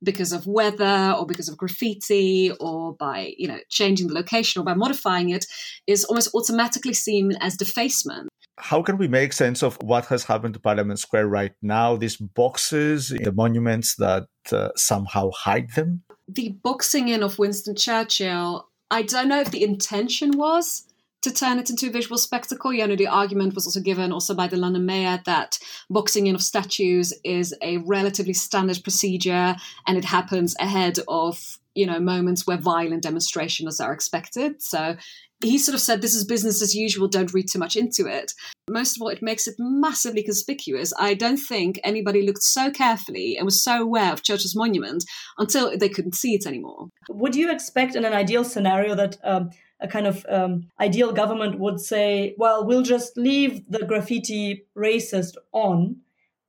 because 0.02 0.32
of 0.32 0.46
weather 0.46 1.14
or 1.18 1.26
because 1.26 1.48
of 1.48 1.56
graffiti 1.56 2.52
or 2.60 2.94
by 2.94 3.34
you 3.38 3.48
know 3.48 3.58
changing 3.68 4.08
the 4.08 4.14
location 4.14 4.60
or 4.60 4.64
by 4.64 4.74
modifying 4.74 5.30
it 5.30 5.46
is 5.86 6.04
almost 6.04 6.34
automatically 6.34 6.94
seen 6.94 7.32
as 7.40 7.56
defacement 7.56 8.28
how 8.58 8.82
can 8.82 8.98
we 8.98 9.08
make 9.08 9.32
sense 9.32 9.62
of 9.62 9.76
what 9.82 10.06
has 10.06 10.24
happened 10.24 10.54
to 10.54 10.60
Parliament 10.60 10.98
Square 10.98 11.28
right 11.28 11.52
now? 11.62 11.96
These 11.96 12.16
boxes, 12.16 13.08
the 13.08 13.32
monuments 13.32 13.96
that 13.96 14.28
uh, 14.52 14.68
somehow 14.76 15.30
hide 15.30 15.70
them? 15.70 16.02
The 16.28 16.50
boxing 16.62 17.08
in 17.08 17.22
of 17.22 17.38
Winston 17.38 17.74
Churchill, 17.74 18.68
I 18.90 19.02
don't 19.02 19.28
know 19.28 19.40
if 19.40 19.50
the 19.50 19.64
intention 19.64 20.36
was 20.36 20.86
to 21.22 21.32
turn 21.32 21.58
it 21.58 21.70
into 21.70 21.88
a 21.88 21.90
visual 21.90 22.18
spectacle. 22.18 22.72
You 22.72 22.86
know, 22.86 22.96
the 22.96 23.06
argument 23.06 23.54
was 23.54 23.66
also 23.66 23.80
given 23.80 24.12
also 24.12 24.34
by 24.34 24.48
the 24.48 24.56
London 24.56 24.84
mayor 24.84 25.20
that 25.24 25.58
boxing 25.88 26.26
in 26.26 26.34
of 26.34 26.42
statues 26.42 27.14
is 27.24 27.54
a 27.62 27.78
relatively 27.78 28.34
standard 28.34 28.82
procedure 28.82 29.56
and 29.86 29.96
it 29.96 30.04
happens 30.04 30.54
ahead 30.58 30.98
of 31.08 31.58
you 31.74 31.86
know 31.86 31.98
moments 31.98 32.46
where 32.46 32.58
violent 32.58 33.02
demonstrations 33.02 33.80
are 33.80 33.92
expected. 33.92 34.62
So 34.62 34.96
he 35.42 35.58
sort 35.58 35.74
of 35.74 35.80
said 35.80 36.00
this 36.00 36.14
is 36.14 36.24
business 36.24 36.62
as 36.62 36.74
usual 36.74 37.08
don't 37.08 37.32
read 37.32 37.48
too 37.48 37.58
much 37.58 37.76
into 37.76 38.06
it. 38.06 38.32
Most 38.70 38.96
of 38.96 39.02
all 39.02 39.08
it 39.08 39.22
makes 39.22 39.46
it 39.46 39.56
massively 39.58 40.22
conspicuous. 40.22 40.92
I 40.98 41.14
don't 41.14 41.38
think 41.38 41.80
anybody 41.82 42.22
looked 42.22 42.42
so 42.42 42.70
carefully 42.70 43.36
and 43.36 43.44
was 43.44 43.62
so 43.62 43.82
aware 43.82 44.12
of 44.12 44.22
churchill's 44.22 44.54
monument 44.54 45.04
until 45.38 45.76
they 45.76 45.88
couldn't 45.88 46.14
see 46.14 46.34
it 46.34 46.46
anymore. 46.46 46.88
Would 47.08 47.34
you 47.34 47.50
expect 47.50 47.96
in 47.96 48.04
an 48.04 48.12
ideal 48.12 48.44
scenario 48.44 48.94
that 48.94 49.18
um, 49.24 49.50
a 49.82 49.88
kind 49.88 50.06
of 50.06 50.24
um, 50.28 50.68
ideal 50.80 51.12
government 51.12 51.58
would 51.58 51.80
say 51.80 52.34
well 52.38 52.64
we'll 52.64 52.82
just 52.82 53.16
leave 53.16 53.62
the 53.68 53.84
graffiti 53.84 54.64
racist 54.76 55.36
on 55.52 55.96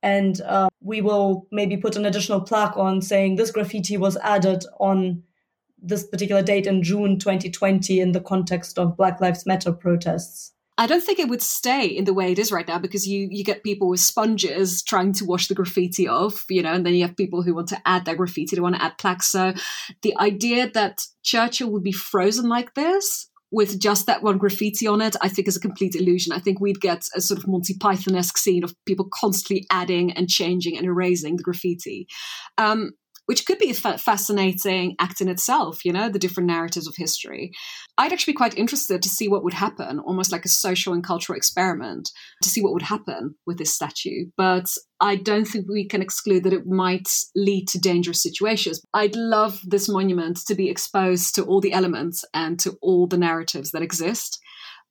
and 0.02 0.40
uh, 0.42 0.68
we 0.80 1.00
will 1.00 1.46
maybe 1.50 1.76
put 1.76 1.96
an 1.96 2.04
additional 2.04 2.40
plaque 2.40 2.76
on 2.76 3.00
saying 3.00 3.36
this 3.36 3.50
graffiti 3.50 3.96
was 3.96 4.16
added 4.18 4.64
on 4.78 5.22
this 5.84 6.04
particular 6.04 6.42
date 6.42 6.66
in 6.66 6.82
June 6.82 7.18
2020 7.18 8.00
in 8.00 8.12
the 8.12 8.20
context 8.20 8.78
of 8.78 8.96
Black 8.96 9.20
Lives 9.20 9.44
Matter 9.44 9.70
protests. 9.70 10.52
I 10.76 10.86
don't 10.88 11.02
think 11.02 11.20
it 11.20 11.28
would 11.28 11.42
stay 11.42 11.86
in 11.86 12.04
the 12.04 12.14
way 12.14 12.32
it 12.32 12.38
is 12.38 12.50
right 12.50 12.66
now 12.66 12.78
because 12.78 13.06
you 13.06 13.28
you 13.30 13.44
get 13.44 13.62
people 13.62 13.88
with 13.88 14.00
sponges 14.00 14.82
trying 14.82 15.12
to 15.14 15.24
wash 15.24 15.46
the 15.46 15.54
graffiti 15.54 16.08
off, 16.08 16.44
you 16.50 16.62
know, 16.62 16.72
and 16.72 16.84
then 16.84 16.94
you 16.94 17.06
have 17.06 17.16
people 17.16 17.42
who 17.42 17.54
want 17.54 17.68
to 17.68 17.80
add 17.86 18.04
their 18.04 18.16
graffiti, 18.16 18.56
they 18.56 18.62
want 18.62 18.74
to 18.74 18.82
add 18.82 18.98
plaques. 18.98 19.26
So 19.26 19.54
the 20.02 20.16
idea 20.18 20.68
that 20.70 21.02
Churchill 21.22 21.70
would 21.70 21.84
be 21.84 21.92
frozen 21.92 22.48
like 22.48 22.74
this 22.74 23.30
with 23.52 23.78
just 23.80 24.06
that 24.06 24.22
one 24.22 24.36
graffiti 24.36 24.88
on 24.88 25.00
it, 25.00 25.14
I 25.22 25.28
think 25.28 25.46
is 25.46 25.56
a 25.56 25.60
complete 25.60 25.94
illusion. 25.94 26.32
I 26.32 26.40
think 26.40 26.58
we'd 26.60 26.80
get 26.80 27.06
a 27.14 27.20
sort 27.20 27.38
of 27.38 27.46
Monty 27.46 27.74
Python 27.78 28.16
esque 28.16 28.36
scene 28.36 28.64
of 28.64 28.74
people 28.84 29.08
constantly 29.12 29.64
adding 29.70 30.10
and 30.12 30.28
changing 30.28 30.76
and 30.76 30.86
erasing 30.86 31.36
the 31.36 31.44
graffiti. 31.44 32.08
Um, 32.58 32.90
which 33.26 33.46
could 33.46 33.58
be 33.58 33.70
a 33.70 33.74
fa- 33.74 33.98
fascinating 33.98 34.96
act 35.00 35.20
in 35.20 35.28
itself, 35.28 35.84
you 35.84 35.92
know, 35.92 36.08
the 36.08 36.18
different 36.18 36.46
narratives 36.46 36.86
of 36.86 36.94
history. 36.96 37.52
I'd 37.96 38.12
actually 38.12 38.32
be 38.32 38.38
quite 38.38 38.58
interested 38.58 39.02
to 39.02 39.08
see 39.08 39.28
what 39.28 39.44
would 39.44 39.54
happen, 39.54 39.98
almost 40.00 40.32
like 40.32 40.44
a 40.44 40.48
social 40.48 40.92
and 40.92 41.04
cultural 41.04 41.36
experiment, 41.36 42.10
to 42.42 42.48
see 42.48 42.60
what 42.60 42.72
would 42.72 42.82
happen 42.82 43.36
with 43.46 43.58
this 43.58 43.74
statue. 43.74 44.26
But 44.36 44.66
I 45.00 45.16
don't 45.16 45.44
think 45.44 45.66
we 45.68 45.86
can 45.86 46.02
exclude 46.02 46.44
that 46.44 46.52
it 46.52 46.66
might 46.66 47.08
lead 47.34 47.68
to 47.68 47.78
dangerous 47.78 48.22
situations. 48.22 48.80
I'd 48.92 49.16
love 49.16 49.60
this 49.64 49.88
monument 49.88 50.38
to 50.46 50.54
be 50.54 50.68
exposed 50.68 51.34
to 51.36 51.44
all 51.44 51.60
the 51.60 51.72
elements 51.72 52.24
and 52.34 52.58
to 52.60 52.76
all 52.82 53.06
the 53.06 53.18
narratives 53.18 53.70
that 53.72 53.82
exist. 53.82 54.40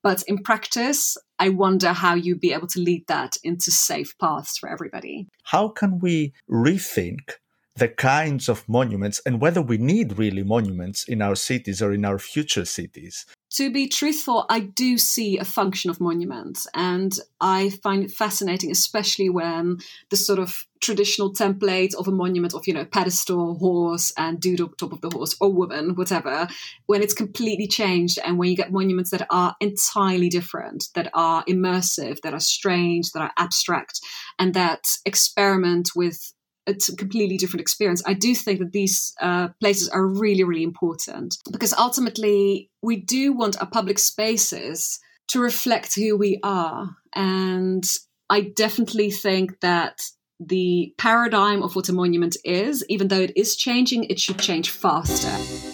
But 0.03 0.21
in 0.27 0.39
practice, 0.39 1.17
I 1.39 1.49
wonder 1.49 1.93
how 1.93 2.15
you'd 2.15 2.41
be 2.41 2.53
able 2.53 2.67
to 2.67 2.79
lead 2.79 3.05
that 3.07 3.37
into 3.43 3.71
safe 3.71 4.13
paths 4.19 4.57
for 4.57 4.69
everybody. 4.69 5.27
How 5.43 5.69
can 5.69 5.99
we 5.99 6.33
rethink 6.49 7.35
the 7.75 7.87
kinds 7.87 8.49
of 8.49 8.67
monuments 8.69 9.19
and 9.25 9.41
whether 9.41 9.61
we 9.61 9.77
need 9.77 10.17
really 10.17 10.43
monuments 10.43 11.07
in 11.07 11.21
our 11.21 11.35
cities 11.35 11.81
or 11.81 11.91
in 11.91 12.05
our 12.05 12.19
future 12.19 12.65
cities. 12.65 13.25
To 13.53 13.71
be 13.71 13.87
truthful, 13.87 14.47
I 14.49 14.61
do 14.61 14.97
see 14.97 15.37
a 15.37 15.45
function 15.45 15.91
of 15.91 16.01
monuments, 16.01 16.65
and 16.73 17.15
I 17.39 17.69
find 17.69 18.03
it 18.03 18.09
fascinating, 18.09 18.71
especially 18.71 19.29
when 19.29 19.77
the 20.09 20.17
sort 20.17 20.39
of 20.39 20.65
traditional 20.81 21.31
template 21.31 21.93
of 21.93 22.07
a 22.07 22.11
monument 22.11 22.55
of, 22.55 22.65
you 22.65 22.73
know, 22.73 22.83
pedestal, 22.83 23.55
horse, 23.59 24.11
and 24.17 24.39
dude 24.39 24.59
on 24.59 24.73
top 24.73 24.91
of 24.91 25.01
the 25.01 25.11
horse, 25.11 25.35
or 25.39 25.53
woman, 25.53 25.93
whatever, 25.93 26.47
when 26.87 27.03
it's 27.03 27.13
completely 27.13 27.67
changed, 27.67 28.17
and 28.25 28.39
when 28.39 28.49
you 28.49 28.55
get 28.55 28.71
monuments 28.71 29.11
that 29.11 29.27
are 29.29 29.55
entirely 29.59 30.29
different, 30.29 30.85
that 30.95 31.11
are 31.13 31.43
immersive, 31.45 32.21
that 32.21 32.33
are 32.33 32.39
strange, 32.39 33.11
that 33.11 33.21
are 33.21 33.33
abstract, 33.37 33.99
and 34.39 34.55
that 34.55 34.83
experiment 35.05 35.91
with 35.95 36.32
it's 36.65 36.89
a 36.89 36.95
completely 36.95 37.37
different 37.37 37.61
experience. 37.61 38.01
I 38.05 38.13
do 38.13 38.33
think 38.35 38.59
that 38.59 38.71
these 38.71 39.13
uh, 39.21 39.49
places 39.59 39.89
are 39.89 40.05
really, 40.05 40.43
really 40.43 40.63
important 40.63 41.37
because 41.51 41.73
ultimately 41.73 42.69
we 42.81 42.97
do 42.97 43.33
want 43.33 43.59
our 43.59 43.69
public 43.69 43.99
spaces 43.99 44.99
to 45.29 45.39
reflect 45.39 45.95
who 45.95 46.17
we 46.17 46.39
are. 46.43 46.95
And 47.15 47.89
I 48.29 48.41
definitely 48.41 49.11
think 49.11 49.59
that 49.61 50.01
the 50.39 50.93
paradigm 50.97 51.63
of 51.63 51.75
what 51.75 51.89
a 51.89 51.93
monument 51.93 52.37
is, 52.43 52.85
even 52.89 53.07
though 53.07 53.21
it 53.21 53.33
is 53.35 53.55
changing, 53.55 54.05
it 54.05 54.19
should 54.19 54.39
change 54.39 54.69
faster. 54.69 55.72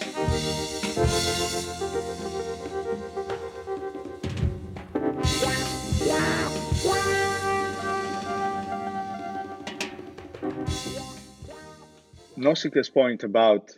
Nausikaä's 12.40 12.88
point 12.88 13.22
about 13.22 13.70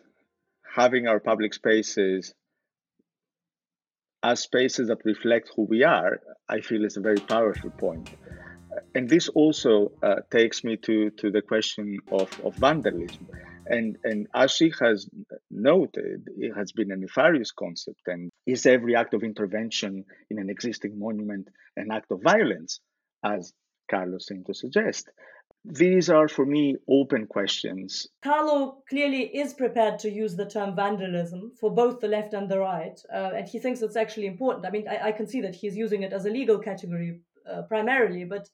having 0.74 1.08
our 1.08 1.20
public 1.20 1.52
spaces 1.52 2.32
as 4.22 4.40
spaces 4.40 4.86
that 4.88 5.04
reflect 5.04 5.50
who 5.56 5.64
we 5.64 5.82
are, 5.82 6.20
I 6.48 6.60
feel 6.60 6.84
is 6.84 6.96
a 6.96 7.00
very 7.00 7.18
powerful 7.18 7.70
point. 7.70 8.08
And 8.94 9.08
this 9.08 9.28
also 9.28 9.92
uh, 10.02 10.16
takes 10.30 10.62
me 10.62 10.76
to, 10.76 11.10
to 11.10 11.30
the 11.30 11.42
question 11.42 11.98
of, 12.10 12.28
of 12.44 12.54
vandalism. 12.54 13.28
And, 13.66 13.98
and 14.04 14.28
as 14.34 14.52
she 14.52 14.72
has 14.80 15.08
noted, 15.50 16.28
it 16.36 16.52
has 16.56 16.72
been 16.72 16.92
a 16.92 16.96
nefarious 16.96 17.50
concept. 17.50 18.02
And 18.06 18.30
is 18.46 18.64
every 18.64 18.94
act 18.94 19.12
of 19.14 19.24
intervention 19.24 20.04
in 20.30 20.38
an 20.38 20.50
existing 20.50 20.98
monument 20.98 21.48
an 21.76 21.88
act 21.90 22.10
of 22.12 22.22
violence, 22.22 22.80
as 23.24 23.52
Carlo's 23.90 24.26
seemed 24.26 24.46
to 24.46 24.54
suggest? 24.54 25.08
These 25.64 26.10
are, 26.10 26.28
for 26.28 26.44
me, 26.44 26.76
open 26.88 27.26
questions. 27.26 28.08
Carlo 28.22 28.82
clearly 28.88 29.24
is 29.36 29.54
prepared 29.54 30.00
to 30.00 30.10
use 30.10 30.34
the 30.34 30.48
term 30.48 30.74
vandalism 30.74 31.52
for 31.60 31.70
both 31.70 32.00
the 32.00 32.08
left 32.08 32.34
and 32.34 32.48
the 32.50 32.58
right, 32.58 33.00
uh, 33.14 33.30
and 33.36 33.48
he 33.48 33.60
thinks 33.60 33.80
it's 33.80 33.96
actually 33.96 34.26
important. 34.26 34.66
I 34.66 34.70
mean, 34.70 34.88
I, 34.88 35.08
I, 35.08 35.12
can 35.12 35.28
see 35.28 35.40
that 35.42 35.54
he's 35.54 35.76
using 35.76 36.02
it 36.02 36.12
as 36.12 36.26
a 36.26 36.30
legal 36.30 36.58
category 36.58 37.20
uh, 37.48 37.62
primarily, 37.62 38.24
but 38.24 38.48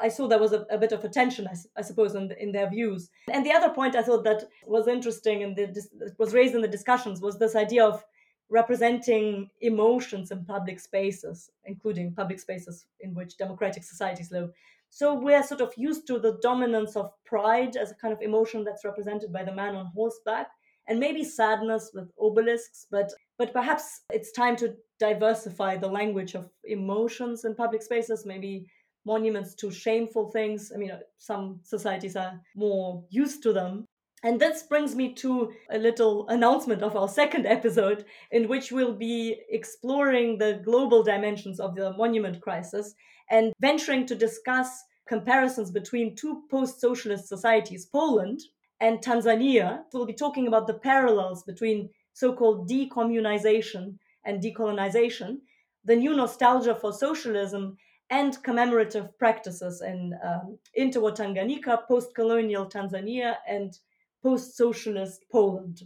I 0.00 0.08
saw 0.08 0.26
there 0.26 0.40
was 0.40 0.52
a, 0.52 0.66
a 0.70 0.78
bit 0.78 0.90
of 0.90 1.04
a 1.04 1.08
tension, 1.08 1.46
I, 1.46 1.54
I, 1.76 1.82
suppose, 1.82 2.16
in, 2.16 2.32
in 2.40 2.50
their 2.50 2.68
views. 2.68 3.10
And 3.32 3.46
the 3.46 3.52
other 3.52 3.70
point 3.70 3.94
I 3.94 4.02
thought 4.02 4.24
that 4.24 4.48
was 4.66 4.88
interesting 4.88 5.44
and 5.44 5.76
was 6.18 6.34
raised 6.34 6.54
in 6.54 6.60
the 6.60 6.68
discussions 6.68 7.20
was 7.20 7.38
this 7.38 7.54
idea 7.54 7.84
of 7.84 8.04
representing 8.50 9.48
emotions 9.60 10.30
in 10.30 10.44
public 10.44 10.78
spaces, 10.78 11.50
including 11.64 12.14
public 12.14 12.38
spaces 12.38 12.86
in 13.00 13.14
which 13.14 13.38
democratic 13.38 13.82
societies 13.82 14.30
live. 14.30 14.50
So 14.94 15.14
we're 15.14 15.42
sort 15.42 15.62
of 15.62 15.72
used 15.78 16.06
to 16.08 16.18
the 16.18 16.38
dominance 16.42 16.96
of 16.96 17.12
pride 17.24 17.76
as 17.76 17.90
a 17.90 17.94
kind 17.94 18.12
of 18.12 18.20
emotion 18.20 18.62
that's 18.62 18.84
represented 18.84 19.32
by 19.32 19.42
the 19.42 19.54
man 19.54 19.74
on 19.74 19.90
horseback, 19.94 20.48
and 20.86 21.00
maybe 21.00 21.24
sadness 21.24 21.92
with 21.94 22.10
obelisks, 22.20 22.86
but 22.90 23.10
but 23.38 23.54
perhaps 23.54 24.02
it's 24.10 24.32
time 24.32 24.54
to 24.56 24.74
diversify 25.00 25.78
the 25.78 25.88
language 25.88 26.34
of 26.34 26.50
emotions 26.64 27.46
in 27.46 27.54
public 27.54 27.82
spaces, 27.82 28.26
maybe 28.26 28.66
monuments 29.06 29.54
to 29.54 29.70
shameful 29.70 30.30
things. 30.30 30.70
I 30.74 30.78
mean, 30.78 30.90
uh, 30.90 30.98
some 31.16 31.60
societies 31.62 32.14
are 32.14 32.38
more 32.54 33.02
used 33.08 33.42
to 33.44 33.54
them. 33.54 33.86
And 34.22 34.38
this 34.38 34.62
brings 34.64 34.94
me 34.94 35.14
to 35.14 35.52
a 35.70 35.78
little 35.78 36.28
announcement 36.28 36.82
of 36.82 36.96
our 36.96 37.08
second 37.08 37.46
episode, 37.46 38.04
in 38.30 38.46
which 38.46 38.70
we'll 38.70 38.94
be 38.94 39.40
exploring 39.48 40.36
the 40.36 40.60
global 40.62 41.02
dimensions 41.02 41.58
of 41.58 41.74
the 41.74 41.94
monument 41.94 42.42
crisis 42.42 42.94
and 43.32 43.52
venturing 43.60 44.06
to 44.06 44.14
discuss 44.14 44.84
comparisons 45.08 45.70
between 45.72 46.14
two 46.14 46.42
post 46.50 46.80
socialist 46.80 47.26
societies, 47.28 47.86
Poland 47.86 48.40
and 48.78 49.00
Tanzania. 49.00 49.82
We'll 49.92 50.06
be 50.06 50.12
talking 50.12 50.46
about 50.46 50.66
the 50.66 50.74
parallels 50.74 51.42
between 51.42 51.88
so 52.12 52.34
called 52.34 52.68
decommunization 52.68 53.98
and 54.24 54.40
decolonization, 54.40 55.38
the 55.84 55.96
new 55.96 56.14
nostalgia 56.14 56.74
for 56.74 56.92
socialism, 56.92 57.76
and 58.10 58.42
commemorative 58.42 59.18
practices 59.18 59.80
in 59.80 60.12
um, 60.22 60.58
interwar 60.78 61.16
Tanganyika, 61.16 61.88
post 61.88 62.14
colonial 62.14 62.66
Tanzania, 62.66 63.36
and 63.48 63.78
post 64.22 64.54
socialist 64.54 65.24
Poland. 65.32 65.80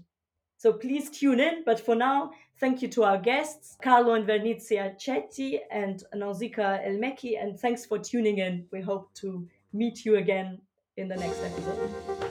So 0.58 0.72
please 0.72 1.08
tune 1.10 1.38
in. 1.38 1.62
But 1.64 1.78
for 1.78 1.94
now, 1.94 2.32
thank 2.58 2.82
you 2.82 2.88
to 2.88 3.04
our 3.04 3.18
guests, 3.18 3.76
Carlo 3.82 4.14
Invernizzi 4.14 4.78
Accetti 4.78 5.60
and 5.70 6.02
Nausikaä 6.14 6.84
El-Mecky. 6.84 7.36
And 7.42 7.58
thanks 7.58 7.86
for 7.86 7.98
tuning 7.98 8.38
in. 8.38 8.66
We 8.72 8.80
hope 8.80 9.08
to 9.20 9.46
meet 9.72 10.04
you 10.04 10.16
again 10.16 10.60
in 10.96 11.08
the 11.08 11.16
next 11.16 11.40
episode. 11.42 12.25